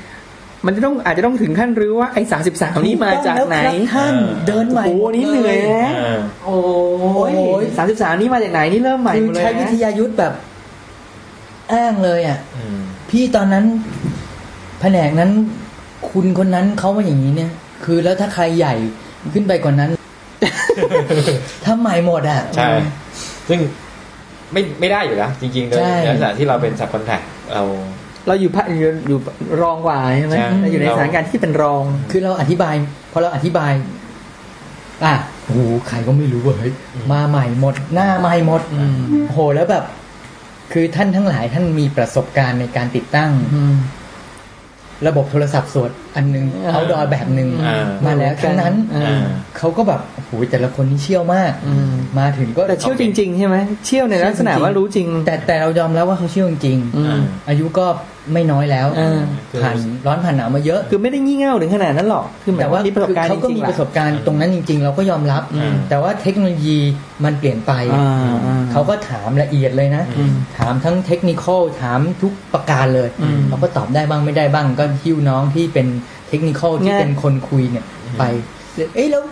[0.67, 6.57] มันจะต้องอาจจะต้องถึงขั้นรื้อว่าไอ้สามสิบสามนี้มาจากไหนถูต้องแล้วครับท่านเออเดินใหม่โอ้โหนี่เหนื่อยนะเออโอ้
[7.61, 10.33] ยสามสิบสามนี้มาจากไหนนี่เริ่มใหม่คืหอมดเลยใช้วินะทยายุทธแบบ
[11.73, 12.79] อ้างเลยอะอืม
[13.11, 13.65] พี่ตอนนั้น
[14.81, 15.31] แผนกนั้น
[16.11, 17.51] คุณคนนั้นเขามาอย่างนี้เนี่ย
[17.85, 18.75] คือแล้วถ้าใครใหญ่
[19.35, 19.91] ขึ้นไปกว่านั้น
[21.67, 22.71] ทำใหม่หมดอะใช่
[23.49, 23.61] ซึ่ง
[24.53, 27.21] ไม่ไม่ได้อยู่แล้วจริงๆโดยใช่ลักษณะที่เราเป็นสับคอนแทค
[27.55, 27.63] เรา
[28.27, 29.19] เราอยู่พะอยู่อยู่
[29.63, 32.75] รองกว่าใช่ไหมใช่เราอยู่ในสถานการณ์ที่เป็นรอง คือเราอธิบาย
[33.13, 33.73] พอเราอธิบาย
[35.05, 36.71] อะโอ้โหใครก็ไม่รู้เว้ย
[37.13, 39.85] มาใหม่หมด หน้าใหม่หมดอืมโอ้โหแล้วแบบ
[40.73, 43.75] คือท่านทั้งหลายท่านมีประสบการณ์ในการติดตั้งอืม
[45.07, 49.27] ระบบโทรศัพท์สดอันหนึงอ่าเอาดอแบบหนึ่งอ่ามาแล้วทั้งนั้นอ่าอ่า
[49.59, 53.57] เขาก็แบบโอ้โหแต่ละคนนี่เชี่ยวมากอืมมาถึงก็แต่เชี่ยวจริงๆใช่ไหม
[53.87, 57.87] เชี่ยวในลักษณะว่ารู้จริง แต่แต่เรายอมแล้วว่าเขาเชี่ยวจริงอืมๆอายุก็
[58.33, 59.21] ไม่น้อยแล้วอ่า
[59.63, 66.79] ผ่านร้อนผ่านหนาวมาเยอะคือไม่ได้งี่เง่าถึงขนาดนั้นหรอก คือหมายแต่ว่าว่ามีประสบการณ์เขาจก็ริงมีๆแหปละระสบการณ์ตรงนั้นจริง ๆ เราก็ยอมรับ อืม แต่ว่าเทคโนโลยี
[67.25, 75.87] มันเปลี่ยนไป อ่าอ่าเขาก็ถามละเอียดเลยนะ อืมถามทั้งเทคนิคอลถามทุกประการเลยอืมเราก็ตอบได้บ้างไม่ได้บ้าง ก็ฮิ้วน้องที่เป็น
[76.29, 77.85] เทคนิคอลที่ง่าย เป็นคนคุยเนี่ย
[78.19, 78.23] ไป
[78.95, 79.23] เอ้ยแล้ว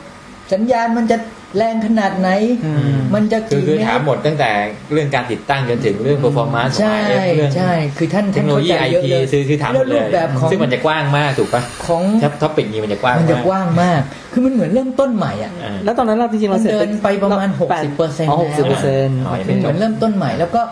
[0.53, 1.17] สัญญาณมันจะ
[1.57, 2.29] แรงขนาดไหน
[2.64, 4.51] อืมมันจะคือกี่คือเมถามตรหมดตั้งแต่
[4.92, 12.03] เรื่องการติดตั้งจนถึงเรื่อง performance ของใช่ RF เรื่องใช่คือท่านเทท่าคนโนโลเข้ายีใจไอเยอะทีเลยคือคือถามหมแล้วดเลรูยปแบบของซึ่งมันจะกว้างมากถูกปะของ
[12.42, 14.01] ท็อปิกนี้มันจะกว้างมันจะมากกว้างมาก
[14.33, 20.62] คือมันเหมือนเริ่มต้นใหม่อะอ่าแล้วตอนนั้นเราจริงๆเราเสร็จเดินไปประมาณแปด60%อ๋อหกสิบเปอร์เซ็นต์อ๋อยังเป็ไม่นเหจมืบอนเริ่มต้นใหม่แล้วก็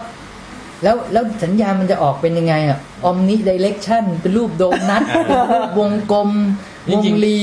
[0.83, 6.31] แล้วแล้วสัญญาณมันจะออกเป็นยังไงอะอมนิดิเรกชันเป็นรูปโดนัทเป็นรูปวงกลม
[6.90, 7.38] จวงริงๆรี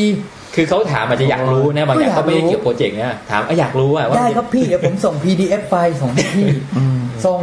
[0.56, 7.40] คือเขาถามอาจจะอยากรู้นะบางอย่างก็อยากเขาไม่ได้รู้เกี่ยวกับโปรเจกต์นะถามอะอยากรู้อะว่าได้ครับพี่เดี๋ยวผมส่ง PDF ไฟล์ส่งให้พี่อืมส่ง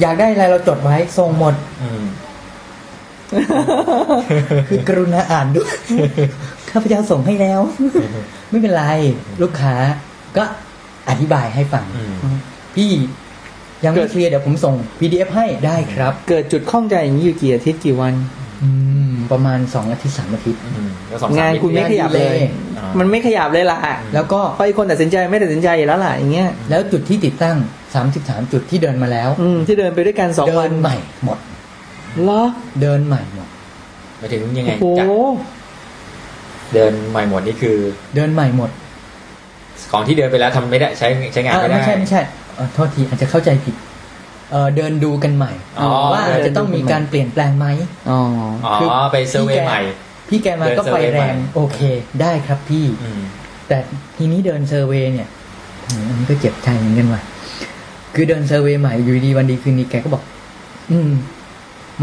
[0.00, 2.04] อยากได้อะไรเราจดไว้ส่งหมดอืม
[4.68, 5.72] คือกรุณาอ่านด้วย
[6.70, 7.60] ข้าพเจ้าส่งให้แล้ว
[8.50, 8.84] ไม่เป็นไร
[9.42, 9.74] ลูกค้า
[10.36, 10.44] ก็
[11.08, 12.02] อธิบายให้ฟังอื
[12.34, 12.36] ม
[12.76, 12.90] พี่
[13.84, 18.14] ยังไม่เคลียร์เดี๋ยวผมส่ง PDF ให้ได้ครับ เกิดจุดข้องใจอย่างนี้อยู่กี่อาทิตย์กี่วัน
[18.62, 18.93] อืม
[19.32, 22.38] ประมาณสองอาทิตย์สามอาทิตย์อืมแล้วสองสามงานคุณไม่ขยับเลย
[22.78, 23.78] อ่ามันไม่ขยับเลยล่ะ
[24.14, 27.56] แล้วก็เพราะไอ้คนตัดสินใจไม่ตัดสินใจอยู่แล้วล่ะอย่างเงี้ยแล้วจุดที่ติดตั้ง
[28.04, 31.38] 33จุดที่เดินมาแล้ว อืมที่เดินไปด้วยกันสองเดิวันนใหม่หมด
[32.24, 32.42] เหรอ
[32.80, 33.48] เดินใหม่หมด
[34.18, 35.06] หมายถึงยังไงโอ้โหจาก
[36.74, 37.76] เดินใหม่หมดนี่คือ
[38.16, 38.70] เดินใหม่หมด
[39.92, 42.20] ของที่เดินไปแล้วทำไม่ได้ใช้ใช้งานอะไม่ได้ไม่ใช่ไม่ใช่
[42.56, 43.74] เอ่อโทษทีอาจจะเข้าใจผิด
[44.54, 47.66] เออเดินดูกันใหม่อ๋อว่าอาจจะต้องมีการเปลี่ยนแปลงไหม
[48.10, 48.20] อ๋อ
[48.66, 49.80] อ๋อคือไปเซอร์เวพี่ย์แกใหม่
[50.28, 51.78] พี่แกมาเดินก็ site survey ใหม่แรงโอเค
[52.20, 53.20] ได้ครับพี่อืม
[53.68, 53.78] แต่
[54.16, 55.28] ทีนี้เดิน survey เนี่ย
[55.88, 57.22] อืมอันนี้ก็เจ็บใจเหมือนกันว่ะ
[58.14, 60.22] คือเดิน survey ใหม่อยู่ดีวันดีคืนดีแกก็บอก
[60.90, 61.10] อืม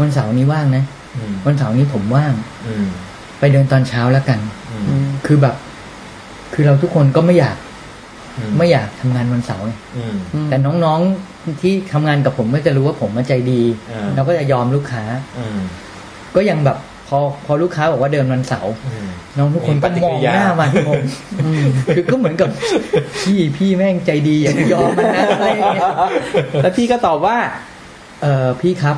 [0.00, 0.84] วันเสาร์นี้ว่างนะ
[1.16, 2.32] อืมวันเสาร์นี้ผมว่าง
[2.66, 2.86] อืม
[3.38, 4.38] ไปเดินตอนเช้าแล้วกัน
[4.70, 5.54] อืมมคือแบบ
[6.52, 7.71] คือเราทุกคนก็ไม่อยากอืม
[8.56, 15.02] ไม่อยากทำงานวันเสาร์ไงอืมอืมแต่น้องๆที่ทำงานกับผมก็จะรู้ว่าผมมาใจดีอ่าเราก็จะยอมลูกค้า
[15.38, 15.58] อืม
[16.36, 21.02] ก็ยังแบบพอพอลูกค้าบอกว่าเดินวันเสาร์อืมน้องทุกคนมีปก็ฏิมกิองริยาหน้ามาที่ผม
[21.94, 22.48] คือก็เหมือนกับ
[23.22, 25.90] พี่พี่แม่งใจดีอย่าไปยอมมันนะอะไรอย่างเงี้ย
[26.62, 27.36] แล้วพี่ก็ตอบว่า
[28.22, 28.96] เออพี่ครับ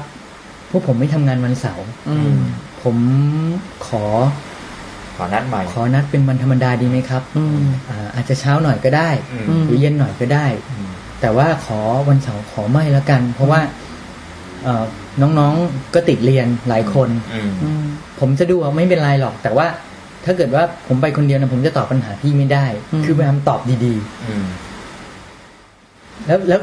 [0.71, 2.37] พวกผมไม่ทำงานวันเสาร์อืม
[2.83, 2.97] ผม
[3.87, 4.05] ขอ
[5.17, 7.57] ขอนัดใหม่ ขอนัดเป็นวันธรรมดาดีไหมครับ อืม
[7.91, 13.61] อ่าอาจจะเช้าหน่อยก็ได้อืมอืมหรือเย็นหน่อยก็ได้อืมแต่ว่าขอวันเสาร์ขอไม่แล้วกัน เพราะว่า
[14.65, 14.85] เอ่อ
[15.21, 17.85] น้องๆก็ติดเรียนหลายคนอืมอืม
[18.21, 19.67] ผมจะดูว่าไม่เป็นไรหรอก แต่ว่า
[20.25, 23.95] ถ้าเกิดว่าผมไปคนเดียวนะผมจะตอบปัญหาพี่ไม่ได้อืมคือพยายามตอบดี
[24.27, 26.61] อืมๆแล้วแล้ว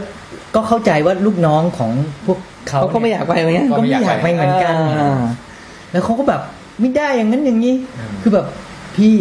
[0.56, 1.92] ก็เข้าใจว่าลูกน้องของ
[2.26, 5.22] พวกเขาเขาก็ไม่อยากไปเหมือนกันก็ไม่อยากไปเหมือนกันอ่า
[5.92, 6.42] แล้วเขาก็แบบ
[6.82, 8.46] ไม่ได้อย่างนั้นอย่างนี้อืมคือแบบ
[8.96, 9.15] พี่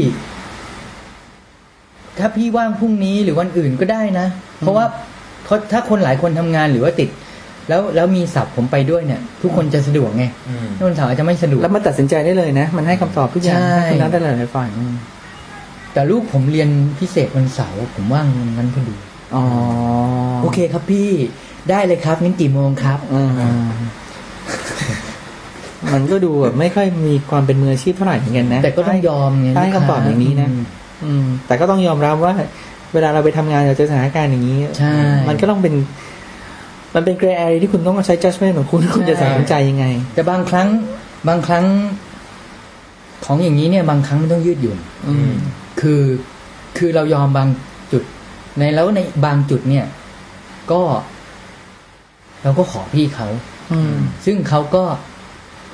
[2.18, 4.26] ถ้าพี่ว่างพรุ่งนี้หรือวันอื่นก็ได้นะ
[4.58, 4.84] เพราะว่า
[5.44, 7.08] เขาถ้าคนหลายคนทำงานหรือว่าติด
[7.68, 14.94] แล้วแล้วมีศัพท์ผมไปด้วยเนี่ย ทุกคนจะสะดวกไงอืมถ้าวันเสาร์อาจจะไม่สะดวกแล้วมันตัดสินใจได้เลยนะ มันให้คำตอบทุกอย่างใช่ให้คุณนัดได้หลายๆฝ่ายอืม
[15.92, 16.68] แต่ลูกผมเรียน
[16.98, 18.94] พิเศษวันเสาร์ผมว่างวันนั้นพอดี
[19.34, 19.44] อ๋อ
[20.42, 21.08] โอเคครับพี่
[21.70, 23.20] ได้เลยครับงั้นกี่โมงครับอื
[25.86, 30.54] มมันก็ดูแบบไม่ค่อยมีความเป็นมืออาชีพเท่าไหร่เหมือนกันนะแต่ก็ต้องยอมไงได้คำตอบอย่างนี้นะม
[31.04, 32.34] อืม แต่ก็ต้องยอมรับว่า
[32.94, 34.94] เวลาเราไปทำงานเราเจอสถานการณ์อย่างนี้ใช่
[35.28, 35.74] มันก็ต้องเป็น
[36.94, 40.68] มันเป็นเกรย์แอรีที่คุณต้องใช้ judgment ของคุณคุณจะตัดสินใจยังไง แต่บางครั้ง
[41.28, 41.64] บางครั้ง
[43.24, 45.30] ของอย่างนี้เนี่ย บางครั้งมันต้องยืดหยุ่น อืม
[45.80, 46.02] คือ
[46.78, 47.48] คือเรายอมบาง
[47.92, 48.02] จุด
[48.58, 49.86] ในแล้วในบางจุดเนี่ย
[50.72, 50.80] ก็
[52.42, 53.28] เราก็ขอพี่เขา
[53.72, 54.82] อืม ซึ่งเขาก็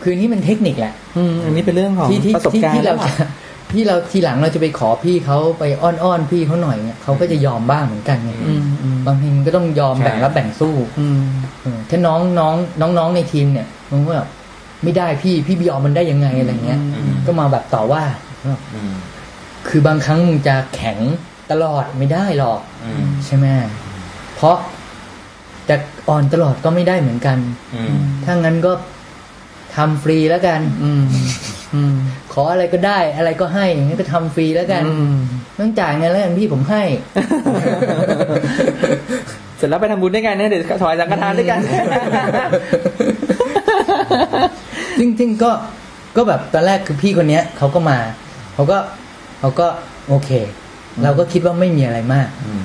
[0.02, 3.28] คือนี่มันเทคนิคแหละ อืมอันนี้เป็นเรื่องของที่ที่ประสบที่การณ์ที่เราแล้วจะล่ะ
[3.72, 11.20] ที่เราทีหลังเราจะไปขอพี่เขาไปอ้อนๆพี่เขาหน่อยเนี่ยเขาก็จะยอมบ้างเหมือนกันไงอืมอืมบางทีมันก็ต้องยอมใช่แบ่งรับแบ่งสู้ อืม
[11.62, 14.28] เออถ้าน้องน้องน้องน้องในทีมเนี่ยมันก็แบบ
[14.84, 18.02] ไม่ได้พี่พี่ยอมมันได้ยังไงอะไรเงี้ยอืมก็มาแบบต่อว่า
[18.74, 18.92] อืม
[19.68, 20.98] คือบางครั้งมึงจะแข็ง
[21.50, 23.46] ตลอดไม่ได้หรอกอืมใช่ไหม
[24.36, 24.56] เพราะ
[25.68, 25.76] จะ
[26.08, 27.38] อ่อนตลอดก็ไม่ได้เหมือนกัน
[27.74, 28.72] อืมถ้างั้นก็
[29.76, 31.04] ทำฟรีแล้วกัน อืม
[31.74, 31.94] อืม
[32.32, 35.16] ขออะไรก็ได้ อะไรก็ให้อย่างนี้นก็ทำฟรีแล้วกันอืม
[35.52, 36.82] ไม่ต้องจ่ายเงินแล้วกันพี่ผมให้
[39.56, 41.58] เสร็จแล้วไปทำบุญด้วยกันนะเดี๋ยวถวายสังฆทานด้วยกัน
[45.00, 45.50] จริงๆก็
[46.16, 47.98] ก็แบบตอนแรกคือพี่คนเนี้ยเขาก็มา
[48.54, 48.78] เขาก็
[49.40, 49.66] เขาก็
[50.08, 50.30] โอเค
[51.02, 52.62] เราก็คิดว่าไม่มีอะไรมากอืม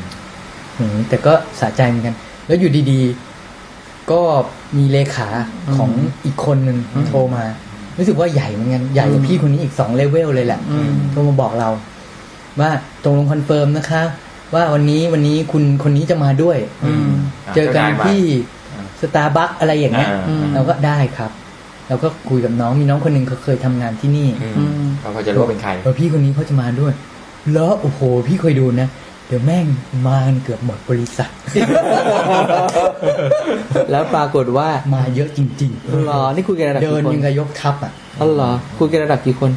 [0.77, 2.15] อืมแต่ก็สะใจเหมือนกัน
[2.47, 3.30] แล้วอยู่ดีๆ
[4.11, 4.21] ก็
[4.77, 5.27] มีเลขา
[5.75, 5.91] ของ
[6.25, 7.43] อีกคนหนึ่งอืมโทรมา
[7.97, 11.69] รู้สึกว่าใหญ่เหมือนกันใหญ่กว่าพี่คนนี้อีกสองเลเวลเลยแหละอืมโทรมาบอกเรา
[12.59, 12.69] ว่า
[13.03, 14.03] ตกลง confirm นะคะ
[14.53, 17.09] ว่าวันนี้วันนี้คุณคนนี้จะมาด้วยอืม
[17.55, 18.21] เจอกันจ้ายมาที่
[18.73, 21.31] อ่าสตาร์บัคอะไรอย่างเงี้ยอ่าอืมเราก็ได้ครับ
[21.87, 26.93] เราก็คุยกับน้องมีน้องคนหนึ่งเขาเคยทำงานที่นี่อืมอืมเขาก็จะรู้ว่าเป็นใครเออพี่คนนี้เขาจะมาด้วย
[27.53, 29.65] แล้วโอ้โห พี่เคยดูนะเดี๋ยวแม่ง
[30.07, 31.29] มากันเกือบหมดบริษัท
[33.91, 35.71] แล้วปรากฏว่ามาเยอะจริง
[36.07, 39.51] หรอ นี่คุยกันระดับๆเดินกี่คนยังกับยกทัพอะอ๋อเหรอ คุยกันระดับกี่คน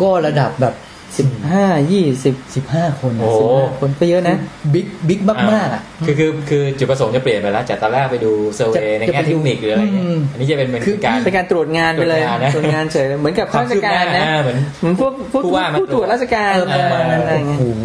[0.00, 0.74] ก็ระดับแบบ
[1.18, 4.36] สิบห้ายี่สิบสิบห้าคนโอ้สิบห้าคนก็เยอะนะ
[4.74, 5.20] บิ๊กบิ๊ก
[5.52, 17.84] มากๆอะคือคือคือจุดประสงค์จะเปลี่ยนไปแล้วจากตอนแรกไปดูเซอร์เวย์ในจะแง่ไปเทดูคนิคหรืออะไรเงี้ยอืมอันนี้จะเป็นเป็นคือการเป็นการตรวจงานไปเลยตรวจงานนะตรวจงานเฉยเหมือนกับข้าราชการนะอ่าเหมือนเหมือนพวกพวกผู้ว่ามาผู้ตรวจราชการเออประมาณนั้นอะไรโอ้เงี้ยโห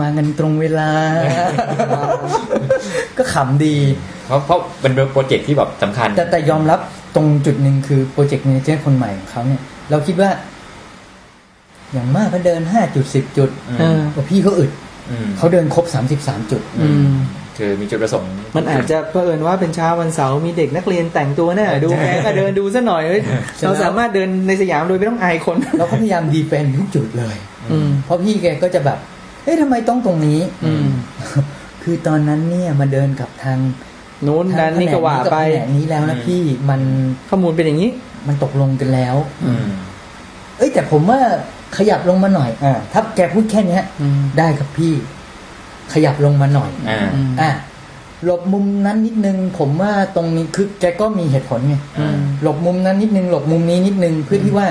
[0.00, 0.90] มากันตรงเวลา
[3.18, 3.76] ก็ขำดี
[4.26, 6.80] เพราะเพราะเป็นโปรเจกต์ที่แบบสำคัญ แต่แต่ยอมรับ
[7.14, 10.30] ตรงจุดหนึ่งคือโปรเจกต์ a ม a เจอร์คนใหม่ของเขาเนี่ย เราคิดว่า
[11.92, 14.70] อย่างมากก็เดินห้าจุดสิบจุดอืมเออว่าพี่เขาอึด
[15.10, 17.12] อืมเขาเดินครบสามสิบสามจุดอืม
[17.58, 23.22] คือมีจุดประสงค์ มันอาจจะเผอิญว่าเป็นเช้าวันเสาร์มีเด็กนักเรียนแต่งตัวเนี่ยดูแกก็เดินดูซะหน่อยเฮ้ย
[23.56, 27.36] เสร็จแล้วเราสามารถเดินในสยามโดยไม่ต้องอายคน เราก็พยายามดีเฟนทุกจุดเลย
[27.72, 28.98] อืมเพราะพี่แกก็จะแบบ
[29.42, 30.86] เฮ้ยทำไมต้องตรงนี้ อืม
[31.82, 33.58] คือตอนนั้นเนี่ยมาเดินกับทาง
[34.26, 36.80] นู้นนั้นนี่ก็ว่าไปทงแผนกนี้แล้วนะพี่มัน
[37.28, 37.90] ข้อมูลเป็นอย่างนี้
[38.28, 39.66] มันตกลงกันแล้ว อืม
[40.58, 41.20] เอ้ยแต่ผมว่า
[41.76, 44.92] ขยับลงมาหน่อยอ่าถ้าแกพูดแค่เนี้ยอืมได้ครับพี่
[45.92, 47.50] ขยับลงมาหน่อยอ่าอืมอะ
[48.24, 54.66] หลบมุมนั้นนิดนึง ผมว่าตรงนี้คือแกก็มีเหตุผลไงอืมหลบมุมนั้นนิดนึง หลบมุมนี้นิดนึงเพื่อที่ว่า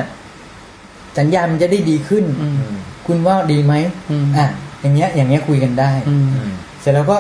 [1.19, 3.74] สัญญาณมันจะได้ดีขึ้นอืมอืม คุณว่าดีไหม
[4.12, 4.47] อืมอะ
[4.82, 7.18] อย่างเงี้ย อย่างเงี้ยคุยกันได้อืมอืมเสร็จแล้วก็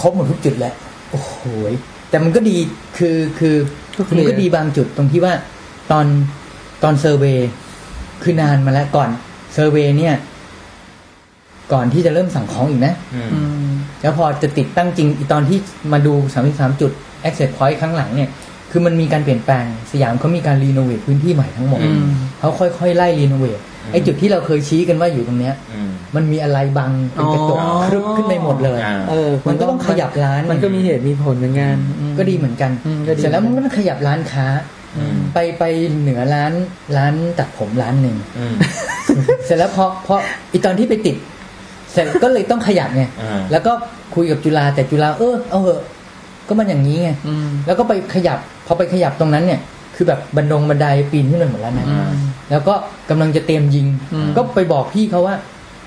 [0.00, 0.74] ครบหมดทุกจุดแล้ว
[1.10, 1.36] โอ้โห
[1.70, 1.72] ย
[2.10, 2.56] แต่มันก็ดี
[2.98, 3.56] คือคือ
[3.96, 5.32] ก็เคลียร์มันก็ดีบางจุดตรงที่ว่า
[5.90, 6.06] ตอน
[6.82, 7.48] ตอนเซอร์เวย์
[8.22, 9.10] คือนานมาแล้วก่อน
[9.54, 10.14] เซอร์เวย์เนี่ย
[11.72, 13.40] ก่อนที่จะเริ่มสั่งของอีกนะอืมอื
[13.70, 15.58] มแล้วพอจะติดตั้งจริงอีตอนที่
[15.92, 16.14] มาดู
[16.46, 16.90] 33จุด
[17.24, 18.28] access point ครั้งหลังเนี่ย
[18.76, 22.04] คือมันมีการเปลี่ยนแปลงสยามเขามีการรีโนเวทพื้นที่ใหม่ทั้งหมดอืม
[22.40, 23.58] เขาค่อยๆไล่รีโนเวท
[23.92, 34.46] ไอ้จุดที่เราเคยชี้กันว่าอยู่ตรงเนี้ยอืมมันมีอะไรบังเป็นกระจกอ๋อครึบขึ้นไปหมดเลยอ่าเออมันก็ต้องขยับร้านมันก็มีเหตุมีผลเหมือนกันอืมก็ดีเหมือนกันอืมก็ดีเสร็จแล้วมันก็ต้องขยับร้านค้า
[34.96, 35.64] อืมไปไป
[36.00, 36.52] เหนือร้าน
[36.96, 38.54] ร้านตัดผมร้านหนึ่งอืม
[39.44, 40.14] เสร็จแล้วพอพอ
[40.52, 41.16] อีตอนที่ไปติด
[41.92, 43.72] เสร็จก็เลยต้องขยับไงอ่าแล้วก็
[44.14, 45.82] คุยกับจุฬาแต่จุฬาเออเอาเหอะ
[46.48, 49.60] ก็มันอย่างนี้ไงอืมแล้วก็ไปขยับ พอไปขยับตรงนั้นเนี่ย
[49.94, 52.08] คือแบบบันดงบันไดปีนขึ้นไปหมดแล้วนะอืม
[52.50, 52.74] แล้วก็
[53.10, 55.36] กำลังจะเตรียมยิงอืมก็ไปบอกพี่เขาว่า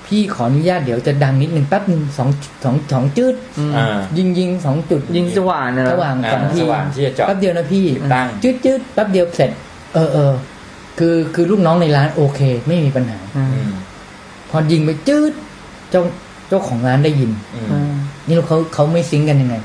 [0.06, 2.28] พี่ขออนุญาตเดี๋ยวจะดังนิดนึงแป๊บหนึ่งสอง
[2.64, 9.50] สองสองจืดอืมอ่ายิงยิงสองจุด ยิงสว่านนะระหว่างอ่าสองทีสว่างที่จะเจาะแป๊บเดียวนะพี่ตั้งจืดจืดแป๊บเดียวเสร็จ
[9.94, 10.32] เออเออ
[10.98, 13.72] คือคือลูกน้องในร้านโอเค ไม่มีปัญหาอือืมม
[14.50, 15.32] พอยิงไปจืด
[15.90, 16.02] เจ้า
[16.48, 17.92] เจ้าของร้านได้ยินอืมอืม
[18.26, 19.56] นี่ลูกเขาเขาไม่ซิงค์กันยังไง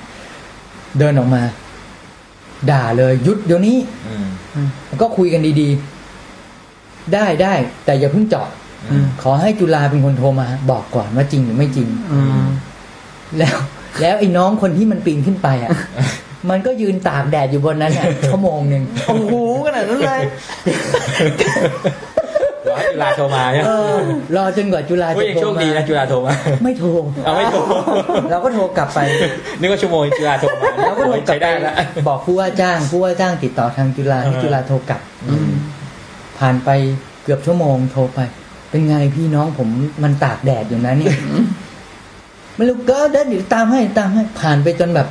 [0.99, 1.41] เดินออกมา
[2.72, 4.16] ด่าเลยหยุดเดี๋ยวนี้อื
[4.66, 7.53] มแล้วก็คุยกันดีๆ ได้ได้
[7.86, 8.47] แต่อย่าเพิ่งเจาะ
[8.91, 12.43] อืมขอให้จุฬาเป็นคนโทรมา บอกก่อนว่าจริงหรือไม่จริงอืม
[13.39, 13.57] แล้ว
[14.01, 15.70] แล้วไอ้น้องคนที่มันปีนขึ้นไปอะ
[16.49, 19.36] มันก็ยืนตากแดดอยู่บนนั้นอะชั่วโมงหนึ่งโอ้โห
[19.66, 20.24] ขนาดนั้นเลยร
[22.74, 23.97] อให้จุฬาโทรมาเนี่ยเออ
[24.36, 26.88] รอจนกว่าจุฬาเฮ้ยจะยังโทโชรคมาดีนะจุฬาโทรมาไม่โทร
[27.26, 27.59] เอาไม่โทร
[28.32, 28.99] เราก็โทรกลับไป
[29.59, 31.76] นึกว่าชั่วโมงจุฬาโทรมาเราก็โทรกลัใช้บได้ไปแล้ว
[32.07, 35.51] บอกผู้ว่าจ้างผู้ว่าจ้างติดต่อทางจุฬาให้เออจุฬาโทรกลับอืม
[36.39, 36.69] ผ่านไป
[37.24, 38.19] เกือบชั่วโมงโทรไป
[38.69, 39.69] เป็นไงพี่น้องผม
[40.03, 41.15] มันตากแดดอยู่นะเนี่ย
[42.55, 45.07] ไม่รู้ก็เดินเดี๋ยวตามให้ตามให้ผ่านไปจนแบบ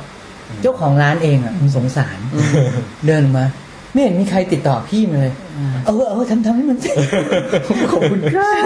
[0.61, 2.17] เจ้าของร้านเองอะมันสงสาร
[3.07, 3.45] เดินมา
[3.93, 5.33] ไม่เห็นมีใครติดต่อพี่มาเลย
[5.85, 6.97] เออเออทำทำให้มันเสร็จ
[7.91, 8.65] ขอบคุณครับ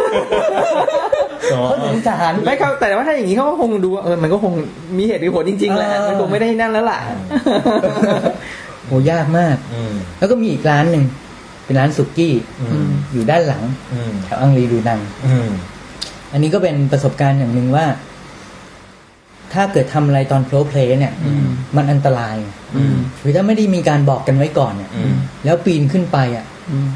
[1.53, 4.53] อ๋อเขาสงสารไม่เขาแต่ว่าถ้าอย่างนี้เขาก็คงดูว่าเออมันก็คง
[4.97, 6.99] มีเหตุมีผลจริงๆแหละเออมันคงไม่ได้นั่นแล้วล่ะ
[8.85, 11.03] โหยากมากอืมแล้วก็มีอีกร้านหนึ่ง
[11.65, 13.63] เป็นร้านสุกี้อืมอยู่ด้านหลัง
[13.93, 15.49] อืมแถวอังรีดูนังอืม
[16.31, 17.85] อันนี้ก็เป็นประสบการณ์อย่างหนึ่งว่า
[19.53, 21.45] ถ้าเกิดทำอะไรตอนโฟล์เพลย์เนี่ยอืม
[21.75, 22.35] มันอันตราย
[22.75, 26.87] อืมคือถ้าไม่ได้มีการบอกกันไว้ก่อนเนี่ยอืมแล้วปีนขึ้นไปอะอืม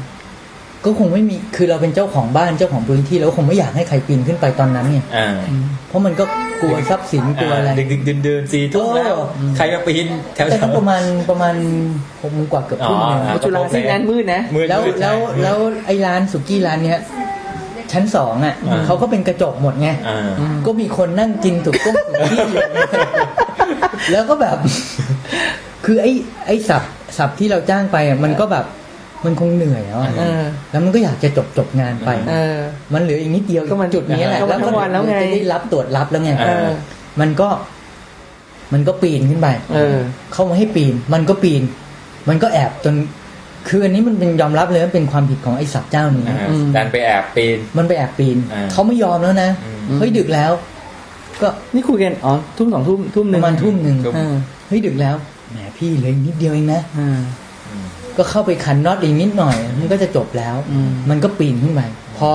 [0.84, 5.28] ก็คงไม่มีคือเราเป็นเจ้าของบ้านเจ้าของพื้นที่เราก็คงไม่อยากให้ใครปีนขึ้นไปตอนนั้นเนี่ยอ่า
[5.88, 6.24] เพราะมันก็
[6.60, 11.54] กลัวทรัพย์สินกลัวอะไรดึกดึกดื่นดื่นสี่ทุ่มแล้วเออใครมาปีนแถวแต่แถทั้งวประมาณประมาณ
[12.22, 16.98] หกโมงกว่าเกือบทุ่มหนึงอ๋อจุฬาที่นั้นมืดนะมือแล้วมืดแล้วใช่แล้วไอ้ร้านสุกี้ร้านเนี้ย
[17.92, 22.62] ชั้นสองอะอ่าเขาก็เป็นกระจกหมดไงอ่าอืมก็มีคนนั่งกินถูกก้มถูกที่อยู่
[24.12, 24.56] แล้วก็แบบ
[25.84, 26.12] คือไอ้
[26.46, 26.82] ไอ้สับ
[27.18, 28.66] สับที่เราจ้างไปอะมันก็แบบ
[29.24, 32.58] มันคงเหนื่อยแล้วอะเออแล้วมันก็อยากจะจบจบงานไปเออ
[32.94, 36.68] มันเหลืออีกนิดเดียวก็มันจุดนี้แหละก็มันทั้งวันแล้วไงจะได้รับตรวจรับแล้วไงเออ
[37.20, 37.48] มันก็
[38.72, 39.98] มันก็ปีนขึ้นไปเออ
[40.32, 41.62] เข้ามาให้ปีน มันก็ปีน
[42.28, 42.94] มันก็แอบจน
[43.68, 50.52] คืออันนี้มันเป็นยอมรับเลยว่าเป็นความผิดของไอ้สับเจ้านี้อ่าอืมดันไปแอบปีน มันไปแอบปีนอ่าเขาไม่ยอมแล้วนะอืมเฮ้ยดึกแล้ว
[51.40, 54.34] ก็นี่คุยกันอ๋อทุ่มสองทุ่มทุ่มหปนึ่งระมาณทุ่มหนึ่งทุ่มเออ
[54.68, 55.14] เฮ้ยดึกแล้ว
[55.50, 57.18] แหมพี่เหลยนิดเดียวเองนะอ่า
[57.68, 57.86] อืม
[58.16, 61.80] ก็เข้าไปขันน็อตอีกนิดหน่อย มันก็จะจบแล้วอืมมันก็ปีนขึ้นไป
[62.18, 62.28] พอ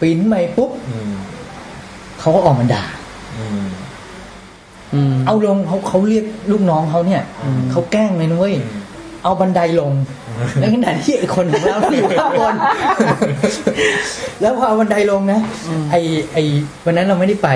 [0.00, 1.12] ปีนขึ้นไปปุ๊บอืม
[2.20, 2.84] เขาก็ออกมาด่า
[3.38, 3.66] อืม
[4.94, 8.82] อืมเอาลงเขาเขาเรียกลูกน้องเขาเนี่ยอืมเขาแกล้งเลยนะเว้ยอืม
[9.24, 9.92] เอาบันไดลง
[10.60, 12.54] ในขณะที่ไอ้คนของเราที่อยู่ข้างบน
[14.40, 15.40] แล้วพอเอาบันไดลงนะ
[15.90, 15.96] ไอ
[16.32, 16.38] ไอ
[16.84, 17.48] วันนั้นเราไม่ได้ไป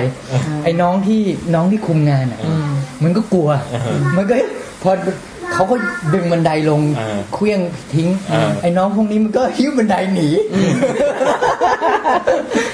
[0.63, 1.19] ไอ้น้องที่
[1.55, 2.69] น้องที่คุมงานอะอืม
[3.03, 3.49] มันก็กลัว
[4.17, 4.35] มันก็
[4.83, 5.13] พอเขา
[5.53, 5.75] เขาก็
[6.13, 7.59] ดึงบันไดลงเออเคลี้ยง
[7.93, 10.27] ทิ้งเออไอ้น้องพวกนี้มันก็หิ้วบันไดหนี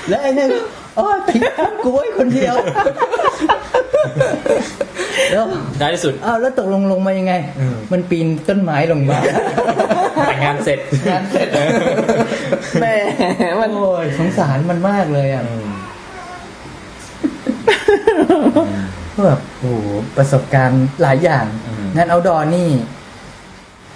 [0.09, 0.49] แล้วไอ้นั่น
[0.97, 1.41] อ๋อทิ้ง
[1.83, 2.55] กูไว้คนเดียว
[5.31, 5.45] แล้ว
[5.81, 9.17] ท้ายที่สุดอ้าวแล้วตกลงลงมายังไงอืมมันปีนต้นไม้ลงมา
[10.27, 10.79] แต่งงานเสร็จ
[11.11, 11.47] งานเสร็จ
[12.79, 12.95] แหม่
[13.59, 15.69] มันโอ้ยสงสารมันมากเลยอะอืม
[19.13, 22.69] ก็แบบโอ้โหประสบการณ์หลายอย่างอืมงานเอาดอนี่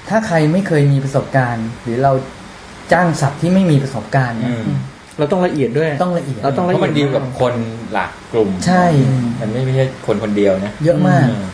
[0.09, 2.11] ถ้าใครไม่เคยมีประสบการณ์ หรือเรา
[2.91, 4.63] จ้าง sub ที่ไม่มีประสบการณ์อืม
[5.19, 7.53] เราต้องละเอียดด้วย ต้องละเอียดเราต้องละเอียดราะมันดีลกับคน
[7.93, 8.85] หลากกลุ่มใช่
[9.39, 11.45] มันไม่ไม่ใช่คนคนเดียวนะเยอะมากอืม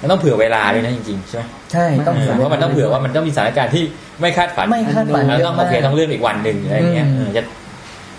[0.00, 3.84] มันต้องเผื่อเวลาด้วยนะจริงๆใช่ไหมใช่ต้องเออเพราะมันต้องเผื่อว่ามันต้องมีสถานการณ์ที่
[4.20, 7.42] ไม่คาดฝันไม่คาดฝันแล้วเยต้ออะงมาโอกเคต้องเลื่อนอีกวันหนึ่งอะไรอย่างเงี้ยอืม เออจะ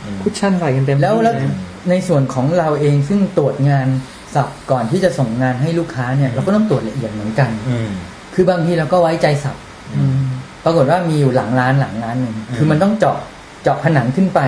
[0.04, 1.54] อืม cushion ใส่กันเต็มแล้วแล้วที่เย
[1.90, 3.88] ในส่วนของเราเองซึ่งตรวจงาน
[4.36, 7.90] sub ก่อนที่จะส่งงานให้ลูกค้าเนี่ย เราก็ต้องตรวจละเอียดเหมือนกัน อืม
[8.34, 9.56] คือบางทีเราก็ไว้ใจสับ
[9.96, 10.18] อืม
[10.66, 13.18] ปรากฏว่ามีอยู่หลังร้านหลังร้านหนึ่งอืมคือมันต้องเจาะ
[13.68, 14.40] เจาะผนังขึ้นไป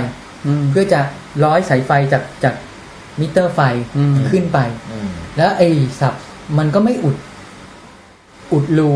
[0.45, 0.99] อืมเพื่อจะ
[1.43, 2.55] ร้อยสายไฟจากจาก
[3.19, 3.59] มิเตอร์ไฟ
[3.97, 4.59] อืมขึ้นไป
[4.91, 5.67] อืมแล้วไอ้
[5.99, 6.13] สับ
[6.57, 7.15] มันก็ไม่อุด
[8.53, 8.91] อุดรู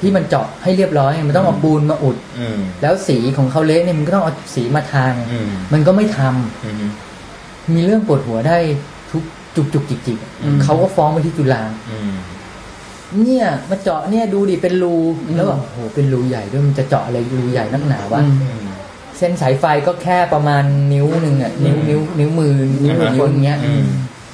[0.00, 6.90] ที่มันเจาะให้เรียบร้อย มันต้องเอาปูนมาอุดอืมแล้วสีของเขาเละเนี่ยมันก็ต้องเอาสีมาทาไงอืมมันก็ไม่ทำอืม
[7.74, 8.58] มีเรื่องปวดหัวได้
[9.10, 9.22] ทุก
[9.56, 12.14] จุกจุกจิกจิกอืมเขาก็ฟ้องไปที่จุฬาอืม
[13.22, 14.94] เนี่ยมาเจาะเนี่ยดูดิเป็นรู
[15.26, 18.63] อืมแล้วแบบโอ้โหเป็นรูใหญ่ด้วยมันจะเจาะอะไรรูใหญ่นักหนาวะอืมอืม
[19.18, 22.54] เส้นสายไฟก็แค่ประมาณนิ้วหนึ่งอะนิ้วนิ้วนิ้วมือ
[22.84, 23.84] นิ้วอ่าฮะนิ้วอย่างเงี้ยอืม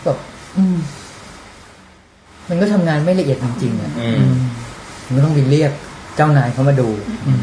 [0.05, 0.17] แบบ
[0.57, 0.77] อืม
[2.49, 4.35] มันก็ทำงานไม่ละเอียดจริงๆอะอืม
[5.07, 5.73] มันก็ต้องไปเรียก
[6.17, 6.89] เจ้านายเขามาดู
[7.27, 7.43] อืม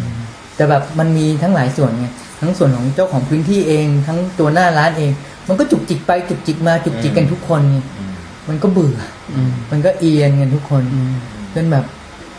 [0.56, 2.08] แต่แบบมันมีทั้งหลายส่วนไง
[2.42, 5.12] ทั้งส่วนของเจ้าของพื้นที่เอง ทั้งตัวหน้าร้านเอง
[5.48, 8.12] มันก็จุกจิกไปจุกจิกมาจุกจิกกันทุกคนไงอืม
[8.50, 8.98] มันก็เบื่อ
[9.36, 11.12] อืมมันก็เอียนกันทุกคนอืม
[11.56, 11.86] จนแบบ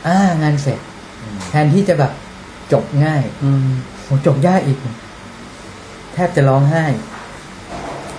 [0.06, 0.78] อ่างานเสร็จ
[1.50, 2.12] แทนที่จะแบบ
[2.72, 3.22] จบง่าย
[4.08, 4.78] อืมโหจบยากอีก
[6.14, 6.84] แทบจะร้องไห้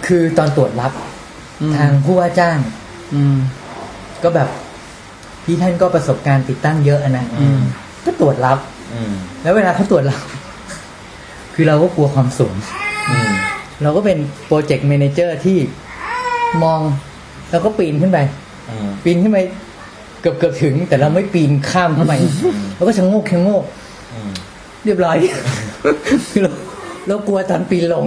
[0.08, 0.92] คือตอนตรวจรับ
[1.62, 2.58] อืมทางผู้ว่าจ้าง
[3.14, 3.36] อืม
[4.24, 4.50] ก็แบบ
[5.44, 7.60] พี่ท่านก็ประสบการณ์ติดตั้งเยอะอะนะอืม
[8.06, 8.60] ก็ตรวจรับ
[8.94, 9.14] อืม
[9.44, 10.22] แล้วเวลาเขาตรวจรับ
[11.54, 12.54] คือเราก็กลัวความสูง
[13.10, 13.32] อืม
[13.84, 15.58] เราก็เป็นโปรเจกต์ a ม a เจอร์ที่
[16.64, 16.80] มอง
[17.52, 18.20] แล้วก็ปีนขึ้นไป
[18.70, 19.40] อืมปีนขึ้นไป
[20.22, 22.14] เกือบเกือบถึง แต่เราไม่ปีนข้ามเข้าไป
[22.76, 23.79] เราก็ชะโงกชะโงกอืม
[24.86, 25.18] เรียบร้อย
[26.32, 26.54] คือเรา
[27.08, 28.06] เรากลัวตอนปีนลง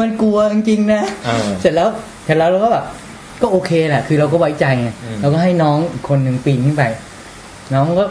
[0.00, 1.88] มันกลัวจริงๆนะเออเสร็จแล้ว
[2.24, 2.84] เสร็จแล้วเราก็แบบ
[3.42, 6.84] ก็โอเคแหละคือเราก็ไว้ใจไงอืมเราก็ให้น้องอีกคนหนึ่งปีนขึ้นไป
[7.74, 8.04] น้องก็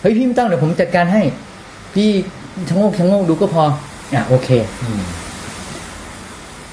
[0.00, 1.22] เฮ้ยพี่ไม่ต้องเดี๋ยวผมจัดการให้
[1.94, 2.08] พี่
[2.68, 3.64] ชะโงกชะโงกดูก็พอ
[4.14, 4.48] อะโอเค
[4.82, 5.02] อืม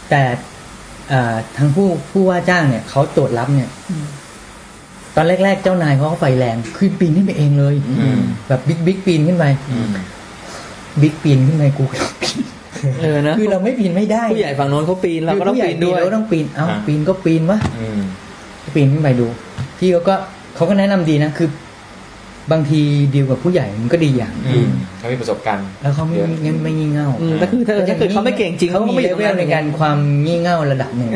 [0.10, 0.22] แต่
[1.12, 3.70] อ่าทางผู้ผู้ว่าจ้างเนี่ยเขาตรวจรับเนี่ย
[5.16, 9.89] ตอนแรก ๆ เจ้านายเขาก็ไฟแรงคือปีนขึ้นไปเองเลยอืมแบบบิ๊กบิ๊กปีนขึ้นไปอืม
[11.01, 12.38] บิ๊กปีนขึ้นไปกูก็ต้องปีน
[13.01, 18.01] เออนะคือเราไม่ปีนไม่ได้ผู้ใหญ่ฝั่งโน้นเขาปีนเราก็ต้องคือผู้ใหญ่ปีนด้วยเราก็ต้องปีนเอ้าอะปีนก็ปีนวะอืม
[18.76, 19.28] ปีนขึ้นไปดู
[19.78, 20.16] พี่เขาก็
[20.55, 21.49] เขาก็แนะนำดีนะคือ
[22.51, 22.82] บางที
[23.14, 31.12] ดีลกับผู้ใหญ่มันก็ดีอย่างอืมเขามีประสบการณ์แล้วเขาไม่เยอะไม่ไม่งี่เง่าอืมแต่คือถ้าถ้าเกิดเขาไม่เก่งจริงเขาเขาก็มีไม่อเลยู่ตรเวงลนั้นในการความงี่เง่าระดับหนึ่ง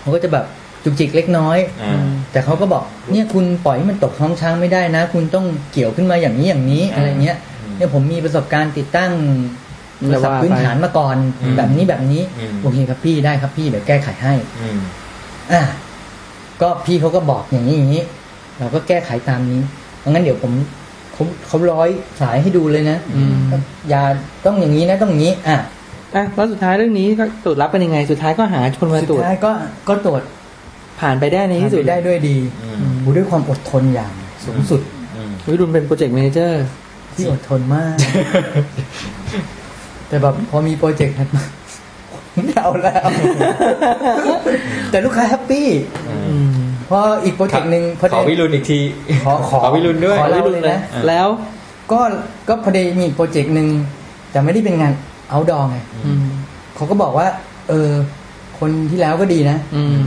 [0.00, 0.44] เขาก็จะแบบ
[0.84, 9.12] จุกจิกเล็กน้อยอ่าแต่เขาก็บอกเนี่ยคุณปล่อยให้มันตกท้องช้างไม่ได้นะ คุณต้องเกี่ยวขึ้นมาอย่างนี้อย่างนี้อ่าอะไรเงี้ยอืมเนี่ยผมมีประสบการณ์ติดตั้ง
[9.98, 14.80] โทรศัพท์พื้นฐานมาก่อนอืมแบบนี้แบบนี้อืมโอเคครับพี่ได้ครับพี่เดี๋ยวแก้ไขให้อืม
[15.52, 15.62] อะ
[16.62, 18.02] ก็พี่เขาก็บอกอย่างนี้อย่างนี้
[18.58, 19.60] เราก็แก้ไขตามนี้
[19.98, 20.52] เพราะงั้นเดี๋ยวผม
[21.12, 21.88] เขาเขาร้อย
[22.20, 23.34] สายให้ดูเลยนะอืม
[23.88, 24.02] อย่า
[24.44, 25.58] ต้องอย่างนี้นะต้องอย่างนี้ อะ
[26.14, 29.52] อะแล้วสุดท้ายเรื่องนี้ก็ตรวจรับเป็นยังไง สุดท้ายก็หาคนมาสุดตรวจท้ายก็
[29.88, 30.22] ก็ตรวจ
[31.00, 34.12] ผ่านไปได้ในที่สุดผ่านไปได้ด้วยดีอืมโอ้ด้วยความอดทนอย่าง
[34.44, 34.80] สูงสุด
[35.16, 36.64] อืมวิรุณเป็นโปรเจกต์แมเนเจอร์
[37.14, 37.96] ที่อดทนมาก
[40.08, 41.44] แต่แบบพอมีโปรเจกต์นั้นมา
[42.44, 43.08] ไม่เอาแล้ว
[44.90, 45.68] แต่ลูกค้า happy
[46.08, 46.16] อื
[46.48, 46.56] ม
[46.88, 48.78] พออีกโปรเจกต์หนึ่งพอขอดีวิรุณอีกที
[49.24, 51.26] ขอขอขอวิรุณด้วยขอวิรุณเล่าเลยเลยนะแล้ว
[51.92, 52.00] ก็
[52.48, 53.68] ก็พอดีมีอีกโปรเจกต์หนึ่ง
[54.30, 54.92] แต่ไม่ได้เป็นงาน
[55.30, 56.26] outdoor ไงอืม
[56.74, 57.26] เขาก็บอกว่า
[57.68, 57.90] เออ
[58.58, 60.02] คนที่แล้วก็ดีนะอืม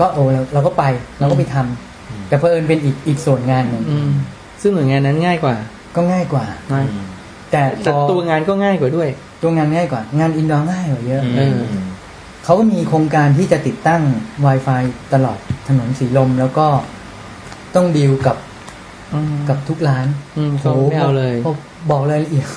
[0.00, 0.84] ก็โอ้เราเราก็ไป
[1.18, 4.10] เราก็ไปทำอืมแต่เพอเอิญเป็นอีกอีกส่วนงานหนึ่งอืม
[4.62, 5.54] ซึ่งหน่วยงานนั้นง่ายกว่า
[5.96, 7.06] ก็ง่ายกว่านะอืม
[7.50, 9.08] แต่พแต่อตัวงานก็ง่ายกว่าด้วย
[9.42, 11.58] ตัวงานง่ายกว่า งานอินดอร์ง่ายกว่าเยอะเออ
[12.44, 14.02] เขาก็มีโครงการที่จะติดตั้ง
[14.46, 14.82] Wi-Fi
[15.14, 15.38] ตลอด
[15.68, 16.66] ถนนสีลมแล้วก็
[17.74, 18.36] ต้องดีลกับ
[19.14, 20.06] อืมกับทุกร้าน
[20.38, 21.48] อืมเขาไม่เอาเลยโโห
[21.90, 22.48] บอกรายละเอียด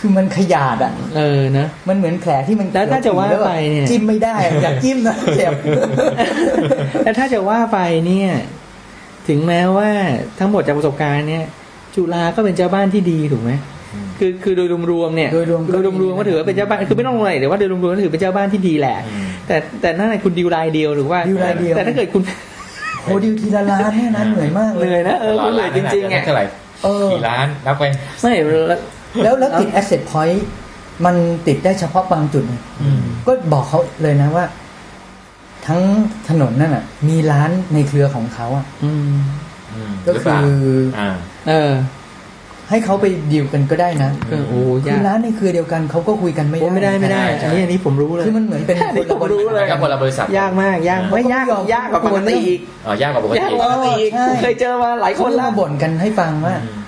[0.00, 5.52] คือมันขยาดอะ เออนะ มันเหมือนแผลที่มันแล้วถ้าจะว่าไปเนี่ยจิ้มไม่ได้อะอยากจิ้มนะเจ็บ
[7.04, 8.30] แล้วถ้าจะว่าไปเนี่ย
[9.28, 9.88] ถึงแม้ว่า
[10.38, 11.44] ทั้งหมดจากประสบการณ์เนี่ย
[11.94, 13.52] จุฬาก็เป็นเจ้าบ้านที่ดีถูกไหม
[14.18, 18.96] คือคือโดยรวมๆเนี่ยโดยรวมก็โดยรวมๆก็ถือว่าเป็นเจ้าบ้านคือไม่ต้องอะไรแต่ว่าโดยรวมๆก็ถือเป็นเจ้าบ้านที่ดีแหละ
[19.46, 22.22] แต่แต่นั่นแหละคุณดิวรายเดียวหรือว่าดิวรายเดียวแต่ถ้าเกิดคุณ
[23.02, 26.44] โหดิวทีละล้านเนี่ยนะเหนื่อยมากเลเหนื่อยยนะเออคุณเหนื่อยจริงๆอะอะเท่าไหร่
[26.84, 27.84] เออกี่ล้านนับไป
[28.22, 28.32] ไม่
[29.22, 30.40] แล้วแล้วแล้วติด asset point
[31.04, 32.56] มันติดได้เฉพาะบางจุดไง
[33.26, 34.44] ก็บอกเขาเลยนะว่า
[35.66, 35.80] ทั้ง
[36.28, 39.14] ถนนนั่นอะ มีร้านในเครือของเขาอะอืม
[39.74, 40.46] อืมก็หรือคืเปล่าอ
[40.98, 41.10] อ่า
[41.48, 41.72] เออ
[42.70, 56.79] ให้เขาไปดีลกันก็ได้นะก็โอ้คืยาอกร้านในเครือเดียวกันเขาก็คุยกันไม่โอ้ได้ไม่ได้ไม่ได้ใช่อันนี้อันนี้ผมรู้เลยคือมันเหมือนเป็นอันนี้ผมรู้เลยก็คนละบริษัทยากมากยากไม่ยากยากกว่าปกติอีกอ๋อยากกว่าปกยากติกว่าปกติอีกใช่เคยเจอมาหลายคเขานก็แล้วมาบ่นกันให้ฟังว่าอืม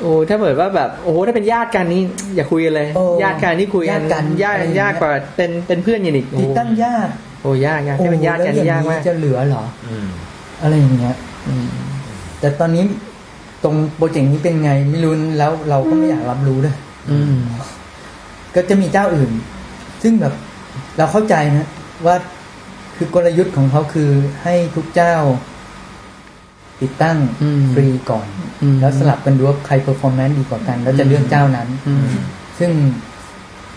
[0.00, 2.02] โอ้ถ้าเกิดว่าแบบโอ้โหถ้าเป็นญาติกันนี่
[2.36, 10.08] อย่าคุยกันเลยโอ้ญาติกันนี่คุยกันญาติกันยากอะไรอย่างเงี้ยยากกว่าเป็นเป็นเพื่อนกันอีกโอ้ติดตั้งญาติโอ้ยากยากถ้าเป็นญาติกันโอ้นี่แล้วยากองมากนี้จะเหลือเหรออืม
[10.62, 11.16] อะไรอย่างเงี้ย
[11.48, 11.68] อืม
[12.40, 12.84] แต่ตอนนี้
[13.64, 16.74] ตรงโปรเจกต์นี้เป็นไงไม่รู้แล้วเราก็ไม่อยากรับรู้เลย
[17.10, 17.34] อืม
[18.54, 19.30] ก็จะมีเจ้าอื่น
[20.02, 20.34] ซึ่งแบบ
[20.98, 21.66] เราเข้าใจนะ
[22.06, 22.16] ว่า
[22.96, 24.10] คือกลยุทธ์ของเขาคือ
[24.42, 25.14] ให้ทุกเจ้า
[26.82, 28.26] ติดตั้งอืมฟรีก่อน
[28.62, 32.08] อืมแล้วสลับกันดูว่าใครเ e อร์ฟอร์แมนซ์ดีกว่ากัน แล้วจะเลือกเจ้านั้นอืม
[32.58, 32.70] ซึ่ง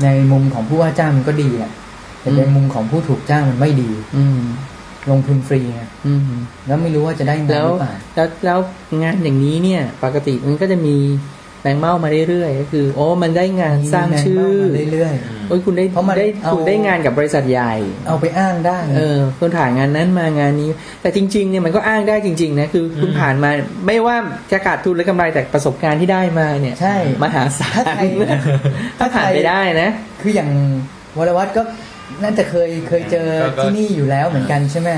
[0.04, 1.72] ในมุมของผู้ว่าจ้างมันก็ดีแหละ
[2.20, 4.39] แต่ในอืมมุมของผู้ถูกจ้างมันไม่ดี อืม
[5.12, 6.22] ลงทุนฟรีไงอืม
[6.68, 8.60] แล้วไม่รู้ว่าจะได้เงินหรือเปล่าแล้วแล้วแล้ว
[9.04, 10.95] งานอย่างนี้เนี่ย ปกติมันก็จะมี
[11.64, 15.14] แมงเม่ามาเรื่อยๆก็คือโอ้มันได้งานสร้างชื่อมีแมงเม่ามาเรื่อย
[15.47, 20.70] โอ้ยคุณได้เพราะมันได้เอาคุณได้งานกับบริษัทใหญ่ๆเอาไปอ้างได้ เออคุณผ่านงานนั้นมางานนี้
[21.01, 23.49] แต่จริงๆเนี่ยมันก็อ้างได้จริงๆนะคือคุณผ่านมา
[23.88, 24.16] ไม่ว่า
[24.51, 28.03] จะขาดทุนหรือกำไรแต่ประสบการณ์ที่ได้มาเนี่ยใช่มหาศาลถ้าใคร
[28.99, 29.89] ถ้าผ่านไปได้นะ
[30.22, 30.49] คืออย่าง
[31.18, 31.61] วรวัตก็
[32.24, 34.89] น่าจะเคยเคยเจอก็ก็ที่นี่อยู่แล้วเหมือนกันใช่ไหม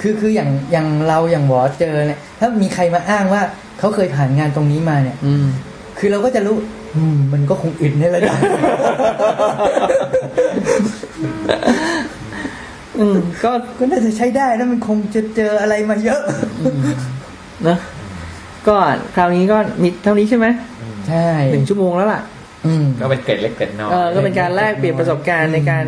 [0.00, 3.42] คือคืออย่างอย่างเราอย่างหวอเจอเนี่ยถ้ามีใครมาอ้างว่า
[3.78, 5.46] เขาเคยผ่านงานตรงนี้มาเนี่ยอืม
[5.98, 6.56] คือเราก็จะรู้
[6.96, 8.36] อืมมันก็คงอึดในระดับ
[12.98, 16.20] อืมก็ก็น่าจะใช้ได้แล้วมันคงจะเจออะไรมาเยอะ
[17.68, 17.76] นะ
[18.66, 18.74] ก็
[19.16, 20.46] คราวนี้ก็มีเท่านี้ใช่ไหม
[21.08, 22.20] ใช่หนึ่งชั่วโมงแล้วล่ะ
[22.66, 25.84] อืมก็เป็นเกร็ดเล็กเกร็ดน้อยเออก็เป็นการแลกเปลี่ยนประสบการณ์ในการ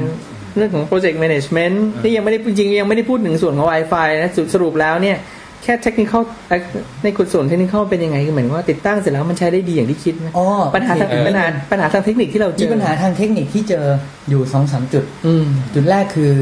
[0.56, 5.16] เรื่องของ project management นี่ยังไม่ได้จริงๆยังไม่ได้พูดถึงส่วนของ Wi-Fi นะสรุปแล้วเนี่ย
[5.62, 6.60] แค่ technical เอ่อ
[7.02, 13.84] ในคุณส่วน technical เป็นยังไงก็เหมือนว่าติดตั้งเสร็จแล้วมันใช้ได้ดีอย่างที่คิดไหมอ๋อปัญหาทางเออปัญหาปัญหาทางเทคนิคที่เราเจที่อปัญหาทางเทคนิคที่เจอ
[14.28, 16.32] อยู่สองสามจุดอืมจุดแรกคือ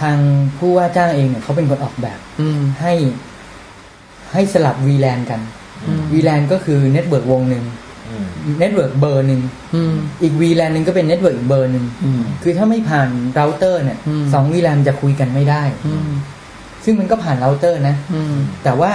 [0.00, 0.18] ทาง
[0.58, 2.94] ผู้ว่าจ้างเองเนี่ยเขาเป็นคนออกแบบ อืมให้
[4.32, 5.40] ให้สลับ VLAN กัน
[5.86, 7.64] อืม VLAN ก็คือ network วงหนึ่ง
[8.08, 8.26] อืม
[8.60, 9.40] network เบอร์หนึ่ง
[9.74, 16.08] อืมอีก VLAN หนึ่งก็เป็น network อีกเบอร์หนึ่งอืมคือถ้าไม่ผ่านเราเตอร์เนี่ยอืมสอง VLAN จะคุยกันไม่ได้อืม
[16.84, 18.90] ซึ่งมันก็ผ่านเราเตอร์นะ อืม แต่ว่า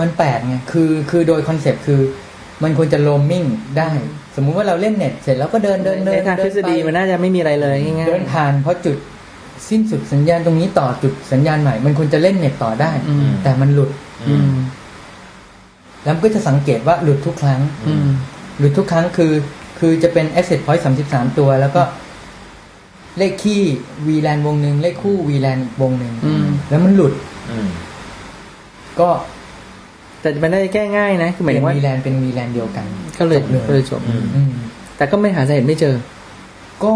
[0.00, 2.00] มันแปลกไงคือคือโดย concept คือ
[2.62, 3.44] มันควรจะโรมมิ่ง
[3.78, 3.90] ได้
[4.36, 8.96] สมมุติว่าเราเล่นเน็ตเสร็จแล้วก็เดินเดินเดิในนทางทฤษฎีมันเดินน่าจะไม่มีอะไรเลยไปง่ายๆเดินผ่านเพราะจุด
[9.68, 13.90] สิ้นสุดสัญญาณตรงนี้ต่อจุดสัญญาณใหม่ มันควรจะเล่นเน็ตต่อได้อืมแต่มันหลุด
[14.28, 14.52] อืม
[16.04, 18.08] แล้วมันก็จะสังเกตว่าหลุดทุกครั้ง อืม
[18.58, 19.32] หลุดทุกครั้งคือ
[19.78, 21.82] คือจะเป็น access point 33ตัว แล้วก็
[23.18, 23.60] เลขคี่
[24.06, 27.12] VLAN วงหนึ่งเลขคู่ VLAN อีกวงหนึ่งอืมแล้วมันหลุด
[27.50, 27.68] อืม
[29.00, 29.08] ก็
[30.20, 32.86] แต่มันได้แก้ง่ายนะคือเปลี่ยถึนงว่า VLAN เป็น VLAN เดียวกัน
[33.18, 34.50] ก็เลยจบเลยก็เลยจบอืมอืม
[34.96, 35.94] แต่ก็ไม่หาสาเหตุไม่เจอ
[36.84, 36.94] ก็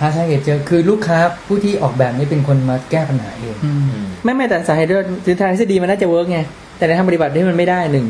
[0.00, 6.38] หาสาเหตุเจอคือลูกค้าผู้ที่ออกแบบนี้เป็นคนมาแก้ปัญหาเองอืมอืมไม่ไม่แต่สาเหตุด้วยคือทางทฤษฎีมันน่าจะ work ไง
[6.76, 8.06] แต่ในทางปฏิบัติที่มันไม่ได้หนึ่ง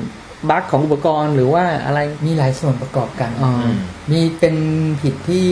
[0.51, 3.77] bug ของอุปกรณ์หรือว่าอะไรมีหลายส่วนประกอบกันอ๋ออืม
[4.11, 4.57] มีเป็น
[5.03, 5.47] ผิดที่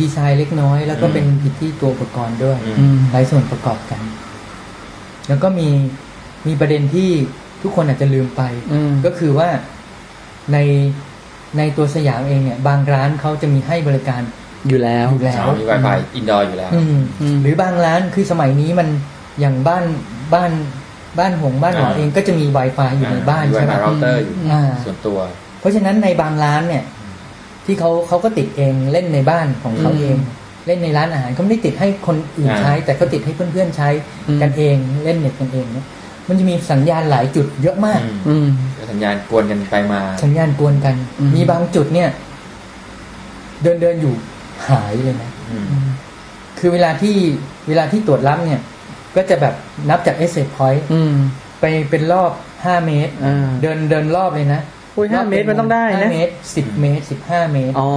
[0.00, 4.02] ดีไซน์เล็กน้อย แล้วก็อืมเป็นผิดที่ตัวอุปกรณ์ด้วยอืมอืมหลายส่วนประกอบกัน
[5.28, 5.68] แล้วก็มี
[6.46, 7.10] มีประเด็นที่
[7.62, 8.42] ทุกคนอาจจะลืมไป
[8.72, 9.48] อืมก็คือว่า
[10.52, 10.58] ใน
[11.58, 14.22] ในตัวสยามเองเนี่ย บางร้านเขาจะมีให้บริการ
[14.68, 18.88] อยู่แล้วอยู่แล้วมี Wi-Fi indoor อยู่แล้วอืมอืมหรือบางร้านคือสมัยนี้มัน
[19.40, 19.84] อย่างบ้าน
[20.34, 20.50] บ้าน
[21.18, 25.18] บ้านหงบ้านหออ่าเองก็จะมี Wi-Fi อยู่ในบ้านมีใช่ไหม Wi-Fi router อยู่อ่าส่วนตัว
[25.60, 26.84] เพราะฉะนั้นในบางร้านเนี่ย
[27.68, 30.18] ที่เขาเขาก็ติดเองเล่นในบ้านของเขาอืมเอง
[30.66, 33.88] เล่นในร้านอาหารเขาไม่ได้ติดให้คนอื่นอ่าใช้ แต่เขาติดให้เพื่อนๆใช้
[34.28, 35.86] อืมกันเองเล่นเน็ตกันเองเนี่ย
[36.28, 38.48] มันจะมีสัญญาณหลายจุดเยอะมาก อืมอืม
[38.90, 42.08] สัญญาณกวนกันไปมา สัญญาณกวนกันอืมมีบางจุดเนี่ย
[43.62, 44.14] เดินเดินอยู่
[44.68, 45.64] หายเลยนะอืม
[46.58, 47.16] คือเวลาที่
[47.68, 48.60] เวลาที่ตรวจรับเนี่ย
[49.16, 49.54] ก็จะแบบ
[49.90, 51.14] นับจาก exit point อืม
[51.60, 54.60] ไปเป็นรอบ5เมตรอ่าเดินเดินรอบเลยนะ
[54.98, 57.88] อ้ยห้าเมตรมันต้องได้ห้านะเมตรสิบเมตรสิบห้าเมตรอ๋อ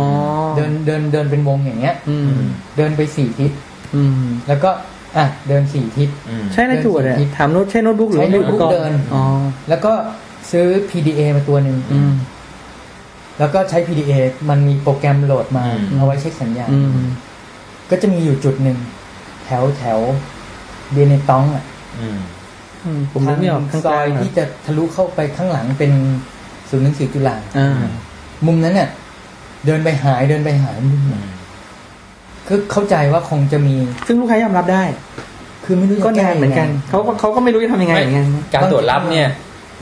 [0.56, 2.30] เดินเดินเดินเป็นวงอย่างเงี้ย อืม
[2.78, 3.52] เดินไปสี่ทิศ
[3.96, 4.70] อืมแล้วก็
[5.18, 9.24] อะเดินสี่ทิศอืมใช่นะจวดอะถามโน้ตใช่โน้ตบุ๊กหรือใช้โน้ตบุ๊กอุปรณ์เดินอ๋อ
[9.70, 9.94] แล้วก็
[10.52, 12.14] ซื้อ PDA มาตัวหนึ่งอืม
[13.40, 14.14] แล้วก็ใช้ PDA
[14.50, 17.08] มันมีโปรแกรมโหลดมาอืมเอาไว้เช็คสัญญาณอืม
[17.90, 18.78] ก็จะมีอยู่จุดหนึ่ง
[19.46, 20.00] แถวแถว
[20.94, 21.66] เดนในตองอะ
[22.00, 22.20] อืม
[22.86, 25.92] อืมผมนึกไม่ออกทาข้างงซกอลางยอะที่จะทะลุเข้าไปข้างหลังเป็น
[26.72, 27.80] ศูนย์หนังสือจุฬาอ่า
[28.48, 28.90] มุมนั้นเนี่ย
[29.66, 31.16] เดินไปหายเดินไปหายมุมไหน
[32.48, 33.76] คือเข้าใจว่าคงจะมี
[34.08, 34.84] ซึ่งลูกค้ายอมรับได้
[35.66, 39.28] คือไม่รู้จะก็นานเหมือนกันแยังไงเขาก็เขาก็ไม่รู้จะทำยังไงเหมือนกันการตรวจรับเนี่ย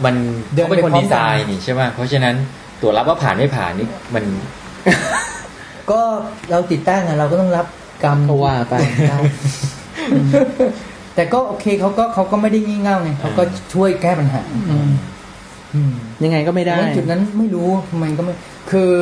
[0.06, 0.16] มัน
[0.54, 2.36] เดินเขาเป็นคนไปพร้อมกันดีไซน์นี่ใช่ไหมเพราะฉะนั้น
[2.82, 4.24] ตรวจรับว่าผ่านไม่ผ่านนี่มัน
[5.92, 6.02] ก็
[6.52, 7.66] เราติดตั้งอะเราก็ต้องรับ
[8.04, 8.74] กรรมก็ว่าไป
[9.10, 9.18] ได้
[11.16, 14.90] แต่ก็โอเคเขาก็เขาก็ไม่ได้งี่เง่าไงเขาก็ช่วยแก้ปัญหาอืมอืม
[16.24, 17.70] ยังไงก็ไม่ได้แต่ว่าจุดนั้นไม่รู้
[18.02, 18.34] มันก็ไม่
[18.72, 18.94] คือ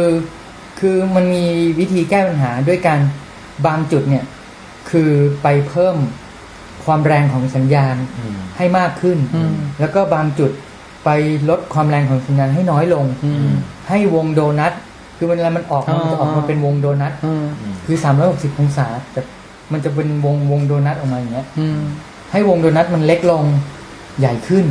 [0.80, 1.46] คือมันมี
[1.80, 3.00] วิธีแก้ปัญหาด้วยการ
[3.66, 4.26] บางจุดเนี่ย
[4.90, 5.12] คือ
[5.44, 5.96] ไปเพิ่ม
[6.86, 10.52] ความแรงของสัญญาณอืมให้มากขึ้นอืมแล้วก็บางจุด
[11.06, 11.10] ไป
[11.50, 13.50] ลดความแรงของสัญญาณให้น้อยลงอืม
[13.90, 14.74] ให้วงโดนัท
[15.18, 17.46] คือเวลามันออกอ๋อมันจะออกมาเป็นวงโดนัทอืม
[17.86, 17.98] คือ
[18.28, 19.22] 360องศาแต่
[19.72, 21.80] มันจะเป็นวงวงโดนัทออกมาอย่างเงี้ยอืม
[22.32, 23.44] ให้วงโดนัทมันเล็กลง
[24.20, 24.66] ใหญ่ขึ้น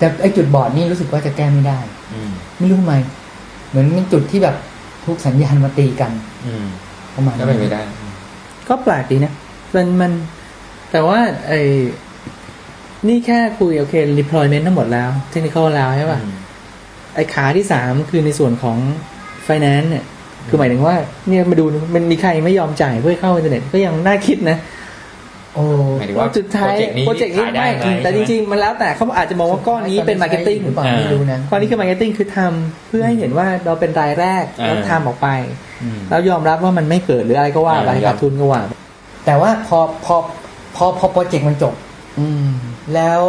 [0.00, 1.78] แต่ไอจุดบอดนี่รู้สึกว่าจะแก้ไม่ได้
[2.14, 2.94] อืมไม่รู้ทำไม
[3.68, 4.56] เหมือนมีจุดที่แบบ
[5.06, 6.12] ทุกสัญญาณมาตีกัน
[6.46, 6.66] อืม
[7.14, 7.80] ประมาณก็เป็นไปได้
[8.68, 9.32] ก็แปลกดีนะ
[9.74, 10.12] มันมัน
[10.92, 11.60] แต่ว่าไอ้
[13.08, 16.20] นี่แค่คุยโอเค deployment ทั้งหมดแล้ว technical แล้วใช่ป่ะ
[17.14, 18.76] ไอ้ขาที่สามคือในส่วนของ
[19.46, 20.04] finance เนี่ย
[20.48, 20.96] คือหมายถึงว่า
[21.28, 24.79] เนี่ยมาดูมันมีใครไม่ยอมจ่ายเพื่อเข้าอินเทอร์เน็ตก็ยังน่าคิดนะโอ้
[25.98, 35.28] หมายถึงว่าสุดท้ายโปรเจกต์นี้โปรเจกต์นี้ขายได้ไม่ไหมแต่จริงๆ มันแล้วแต่เขาอาจจะมองว่าก้อนนี้เป็น marketing หรือเปล่าไม่รู้นะก้อนนี้คือ marketing คือทำเพื่อให้เห็นว่าเราเป็นรายแรกอ่าแล้วทำออกไป
[35.82, 38.72] อืมแล้วยอมรับว่ามันไม่เกิดหรืออะไรก็ว่าไปอ่ายอมขาดทุนก็ว่าไป
[39.26, 40.16] แต่ว่าพอพอ
[40.76, 41.74] พอพอโปรเจกต์มันจบ
[42.20, 42.48] อืม
[42.94, 43.22] แล้ว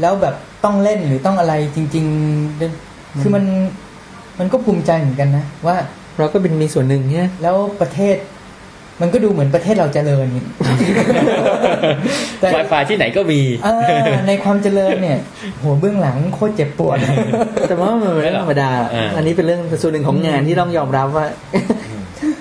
[0.00, 0.34] แล้วแบบ
[0.64, 2.06] ต้องเล่นหรือต้องอะไรจริง
[2.62, 3.44] ๆ คือมัน
[4.38, 5.76] มันก็ภูมิใจเหมือนกันนะว่า
[6.18, 8.16] เราก็เป็นมีส่วนหนึ่งเนี่ยแล้วประเทศ
[9.00, 10.44] มันก็ดูเหมือนประเทศเราเจริญนี่
[12.40, 13.98] แต่ Wi-Fi ที่ไหนก็มีเออ
[14.28, 15.18] ในความเจริญเนี่ย
[15.62, 16.98] หัวเบื้องหลังโคตรเจ็บปวด
[17.68, 21.26] แต่ว่ามันเป็นเรื่องธรรมดาเอออัอันนี้เป็นเรื่องส่วนหนึ่งของงานที่ต้องยอมรับว่า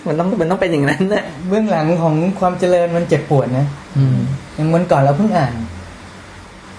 [0.07, 3.65] มันต้องมันต้องเป็นอย่างนั้นนะเบื้องหลังของความเจริญมันเจ็บปวดนะ
[3.97, 4.17] อืม
[4.55, 5.55] อย่างวันก่อนเราเพิ่งอ่าน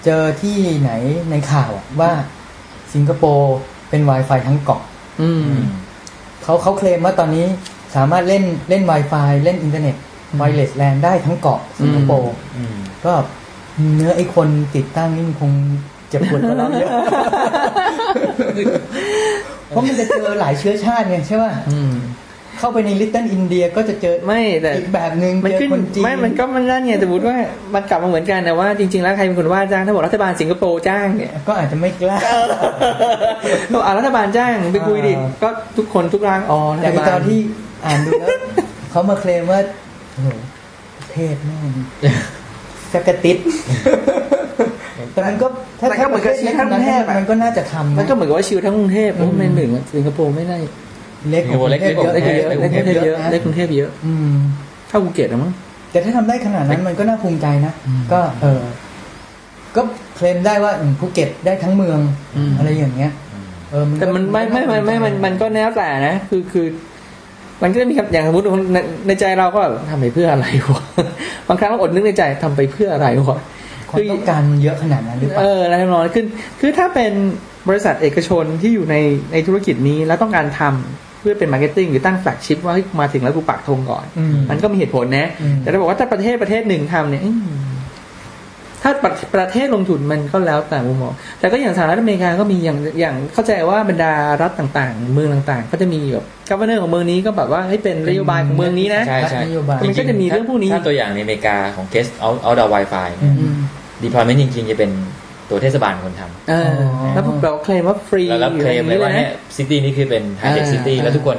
[0.05, 0.91] เจอที่ไหน
[1.31, 2.11] ในข่าวอะว่า
[2.95, 3.57] สิงคโปร์
[3.91, 4.83] เป็น Wi-Fi ทั้งเกาะ
[5.23, 5.45] อืม
[6.43, 7.47] เขาเขาเคลมว่าตอนนี้
[7.97, 9.97] สามารถเล่นเล่น Wi-Fi เล่นอินเทอร์เน็ต
[10.31, 13.13] อืมไวเลสแลนได้ทั้งเกาะสิงคโปร์อืมก็
[13.95, 15.53] เนื้อไอ้คนติดตั้งนี่มันคง
[16.09, 16.91] เจ็บปวดกว่าเราเยอะ
[19.69, 21.95] เพราะมันจะเจอหลายเชื้อชาติไงใช่ป่ะอืม
[22.59, 27.37] เข้าไปในลิตเติ้ลอินเดียก็จะเจอไม่แต่อีกแบบหนึ่งมันเจอขึ้นคนจีนไม่มันก็มันนั่นไงสมมติว่า
[27.75, 32.19] มันกลับมาเหมือนกันแต่ว่าจริงๆแล้วใครเป็นคนว่าจ้างถ้าบอกรัฐบาลสิงคโปร์จ้างเนี่ยก็อาจจะไม่กล้า
[33.73, 37.41] บอกอ่ารัฐบาลจ้างไปคุยดิอ่าก็ทุกคนทุกร่างอ๋อรัแต่ฐไอ้บาลตอนที่
[37.85, 38.31] อ่านดูแล้ว
[38.91, 39.61] เขามาเคลมว่า
[40.13, 40.29] โอ้โห
[40.99, 41.75] ประเทศแม่ง
[42.93, 43.39] จะกระติด
[45.13, 45.47] แต่มันก็
[45.81, 50.59] ถ้าแต่ก็เหมือนกับชีวิตทั้งกรุงเทพอะมันก็น่าจะทำมันนะก็เหมือนกับว่าชิวทั้งกรุงเทพเพราะว่ามันหนึ่งสิงคโปร์ไม่ได้
[51.31, 54.35] เล็กกว่าเล็กกรุงเทพเล็กเล็กกว่าเยอะเล็เล็กกกรุงเทพเยอะเล็กกรุงเทพเยอะอืม
[54.89, 55.53] เท่าภูเก็ตอะมั้ง
[55.91, 58.63] แต่ถ้าทำได้ขนาดนั้นมันก็น่าภูมิใจนะอืมก็เออ
[59.77, 59.83] ก็
[60.17, 61.99] เคลมได้ว่าอืมภูเก็ตได้ทั้งเมือง
[62.37, 63.13] อืมอะไรอย่างเงี้ย
[63.71, 66.67] เออแต่มันไม่ไม่ไม่ไม่มันมันก็แน่แต่นะ คือคือ
[67.63, 70.83] มันก็จะมีคำอย่างสมมติในในใจเราก็แบบทำไปเพื่ออะไรวะ
[71.49, 73.39] บางครั้งเราอดนึกในใจทำไปเพื่ออะไรวะ
[73.91, 76.25] ความต้องการมันเยอะขนาดนั้นหรือเปล่าเอออะไรทำนองนั้นคือ
[76.61, 77.13] คือถ้าเป็น
[77.69, 78.97] บริษัทเอกชนที่อยู่ใน
[79.33, 87.51] ในธุรกิจนี้แล้วต้องการทำเพื่อเป็น marketing หรือตั้ง flagship ว่าเฮ้ยมาถึงแล้วกูปักธงก่อนอืมมันก็มีเหตุผลนะอืมแต่ถ้าบอกว่าถ้าประเทศประเทศหนึ่งทำเนี่ยอืม
[88.83, 94.13] ถ้าประประเทศลงทุนมันก็แล้วแต่มุมมอง แต่ก็อย่างสหรัฐอเมริกาก็มีอย่างอย่างเข้าใจว่าบรรดา
[94.43, 103.57] รัฐต่างๆ เมืองต่างๆ ก็จะมีแบบ governor ของเมืองนี้ก็แบบว่าให้เป็นนโยบายของเมืองนี้นะใช่ใช่นโยบายมันก็จะมีเรื่องพวกนี้ถ้าตัวอย่างในอเมริกาของ Guest Out Outdoor Wi-Fi อืมอืม
[104.03, 104.91] deployment จริงๆจะเป็น
[105.51, 111.39] ตัวเทศบาลคนทเอออ๋อแล้วพวกเราเคลมว่าฟรีำแล้วรับเคลมเลยว่าเนี่ยซิตี้นี้คือเป็น high tech อ่า city แล้วทุกคน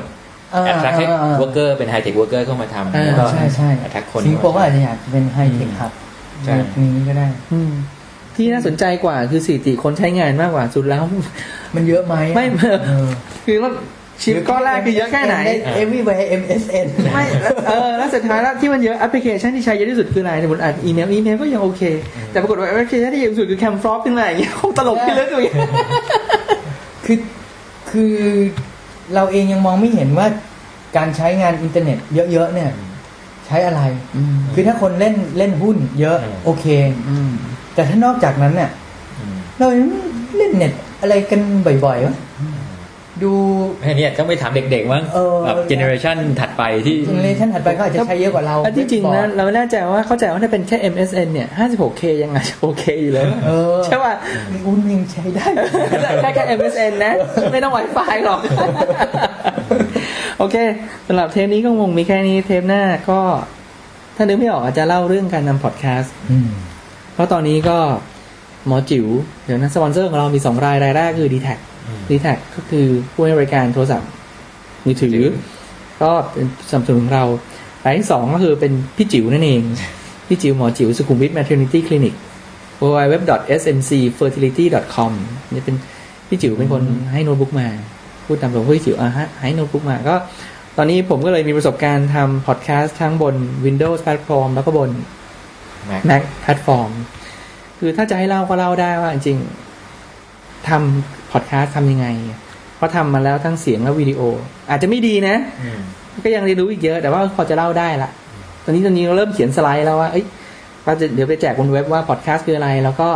[0.53, 6.10] อ่า attract ให้อ่าอ่า worker เป็น high tech worker เข้ามาทำอ่าแล้วก็ใช่ใช่ attract คนสิงคโปร์ก็อาจจะอยากเป็นไฮเทคครับใช่
[6.45, 7.71] แบบนี้ก็ได้ อืม
[8.35, 11.03] ที่น่าสนใจกว่าคือสถิติคนใช้งานมากกว่าสุดแล้ว
[11.75, 12.45] มันเยอะไหมไม่
[12.87, 13.07] เออ
[13.45, 13.71] คือว่า
[14.21, 15.35] ชิปก้อนแรกคือเยอะแค่ไหน
[15.75, 16.11] เอวีไว
[16.41, 21.81] MSN ไม่แล้วเออแล้วสุดท้ายแล้วที่มันเยอะแอปพลิเคชันที่ใช้เยอะที่สุดคืออะไรสมมติอ่านอีเมลอีเมลก็ยังโอเค
[22.31, 25.57] แต่ปรากฏว่าแอปพลิเคชันที่เยอะที่สุดคือ Camfrog ขึ้นมาอย่างเงี้ยคงตลกที่ลึกอย่างเงี้ย
[27.05, 27.17] คือ
[27.91, 28.15] คือ
[29.15, 30.27] เราเองยังมองไม่เห็นว่า
[30.97, 31.97] การใช้งานอินเทอร์เน็ต
[32.31, 33.81] เยอะๆเนี่ยใช้อะไร
[34.15, 36.65] อืมคือถ้าคนเล่นเล่นหุ้นเยอะอืมโอเค
[37.09, 37.29] อืม
[37.75, 38.69] แต่ถ้านอกจากนั้นเนี่ย
[39.19, 39.67] อืมเรา
[40.37, 41.41] เล่นเน็ตอะไรกัน
[41.85, 42.15] บ่อยๆวะ
[43.23, 43.33] ดู
[43.81, 54.13] ไอ้เนี่ยต้องไปถามเด็กๆมั้งเออแบบ generation ถัดไปที่ generation ถัดไปก็อาจจะใช้เยอะกว่าเราอันที่จริงบอนะร์ดเราไม่แน่ใจว่าเข้าใจว่าถ้าเป็นแค่ MSN เนี่ย 56K ยังไงโอเคอยู่เลยเออใช่ป่ะ
[54.65, 55.47] อุ้นยังใช้ได้
[56.21, 57.13] แค่แค่ MSN นะ
[57.51, 58.39] ไม่ต้อง Wi-Fi หรอก
[60.41, 60.57] โอเค
[61.07, 63.19] สำหรับเทปนี้ก็คงมีแค่นี้เทปหน้าก็
[64.15, 66.49] ถ้านึกไม่ออกอาจจะเล่าเรื่องการนำพอดแคสต์อืม
[67.13, 67.77] เพราะตอนนี้ก็
[68.67, 69.05] หมอจิ๋ว
[69.45, 71.49] เดี๋ยวนะสปอนเซอร์ของเรามีสองรายรายแรกคือ d t แท
[72.09, 74.09] d t แทก็คือผู้ให้บริการโทรศัพท์
[74.85, 75.17] มือถือ
[76.01, 77.25] ก็เป็นสนับสนุนของเรา
[77.85, 79.61] รายที่สองก็คือเป็นพี่จิ๋วนั่นเอง
[80.27, 82.15] พี่จิ๋วหมอจิ๋วสุขุมวิท maternity clinic
[82.81, 85.11] www.smcfertility.com
[85.53, 85.75] นี่เป็น
[86.27, 87.67] พี่จิ๋วเป็นคนให้โน้ตบุ๊กมา
[88.31, 90.15] พูดตามตรงพี่จิ๋วอะฮะให้โน้ตบุ๊กมาก็
[90.77, 94.89] ตอนนี้ผมก็เลยมีประสบการณ์ทำพอดแคสต์ทั้งบน Windows platform แล้วก็บน
[95.89, 96.91] Mac Mac platform
[97.79, 102.07] คือถ้าจะให้เล่าก็เล่าได้ว่าจริงๆทำพอดแคสต์ทำยังไง
[102.75, 104.21] เพราะทำมาแล้วทั้งเสียงและวิดีโอ
[104.69, 105.79] อาจจะไม่ดีนะอืม
[106.23, 108.09] ก็ยังเรียนรู้อีกเยอะ แต่ว่าพอจะเล่าได้ละ
[108.63, 110.25] ตอนนี้ตอนนี้เราเริ่มเขียนสไลด์แล้วว่าเอ้ย
[110.85, 113.09] เราจะเดี๋ยวไปแจกบนเว็บว่าพอดแคสต์คืออะไร แล้วก็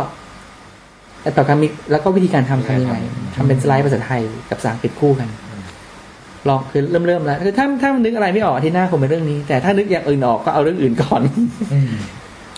[1.34, 2.96] แต่การมีแล้วก็วิธีการทำทำยังไง
[3.36, 5.28] ทำเป็นสไลด์ภาษาไทยกับภาษาอังกฤษคู่กัน
[6.48, 11.20] ลองคือเริ่มเริ่มแล้วคือถ้าถ้านึกอะไรไม่ออกอาที่หน้าคงเป็นเรื่องนี้ แต่ถ้านึกอย่างอื่นออกก็เอาเรื่องอื่นก่อน
[11.72, 11.90] อืม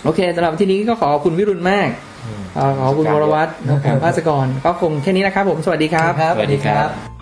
[0.03, 1.89] โอเคสำหรับที่นี้ก็ขอขอบคุณวิรุณมาก
[2.25, 7.18] อืมเอ่อขอบคุณวรวัตรขอบคุณภาสกรก็คงแค่นี้นะครับผมสวัสดีครับครับสวัสดีครับ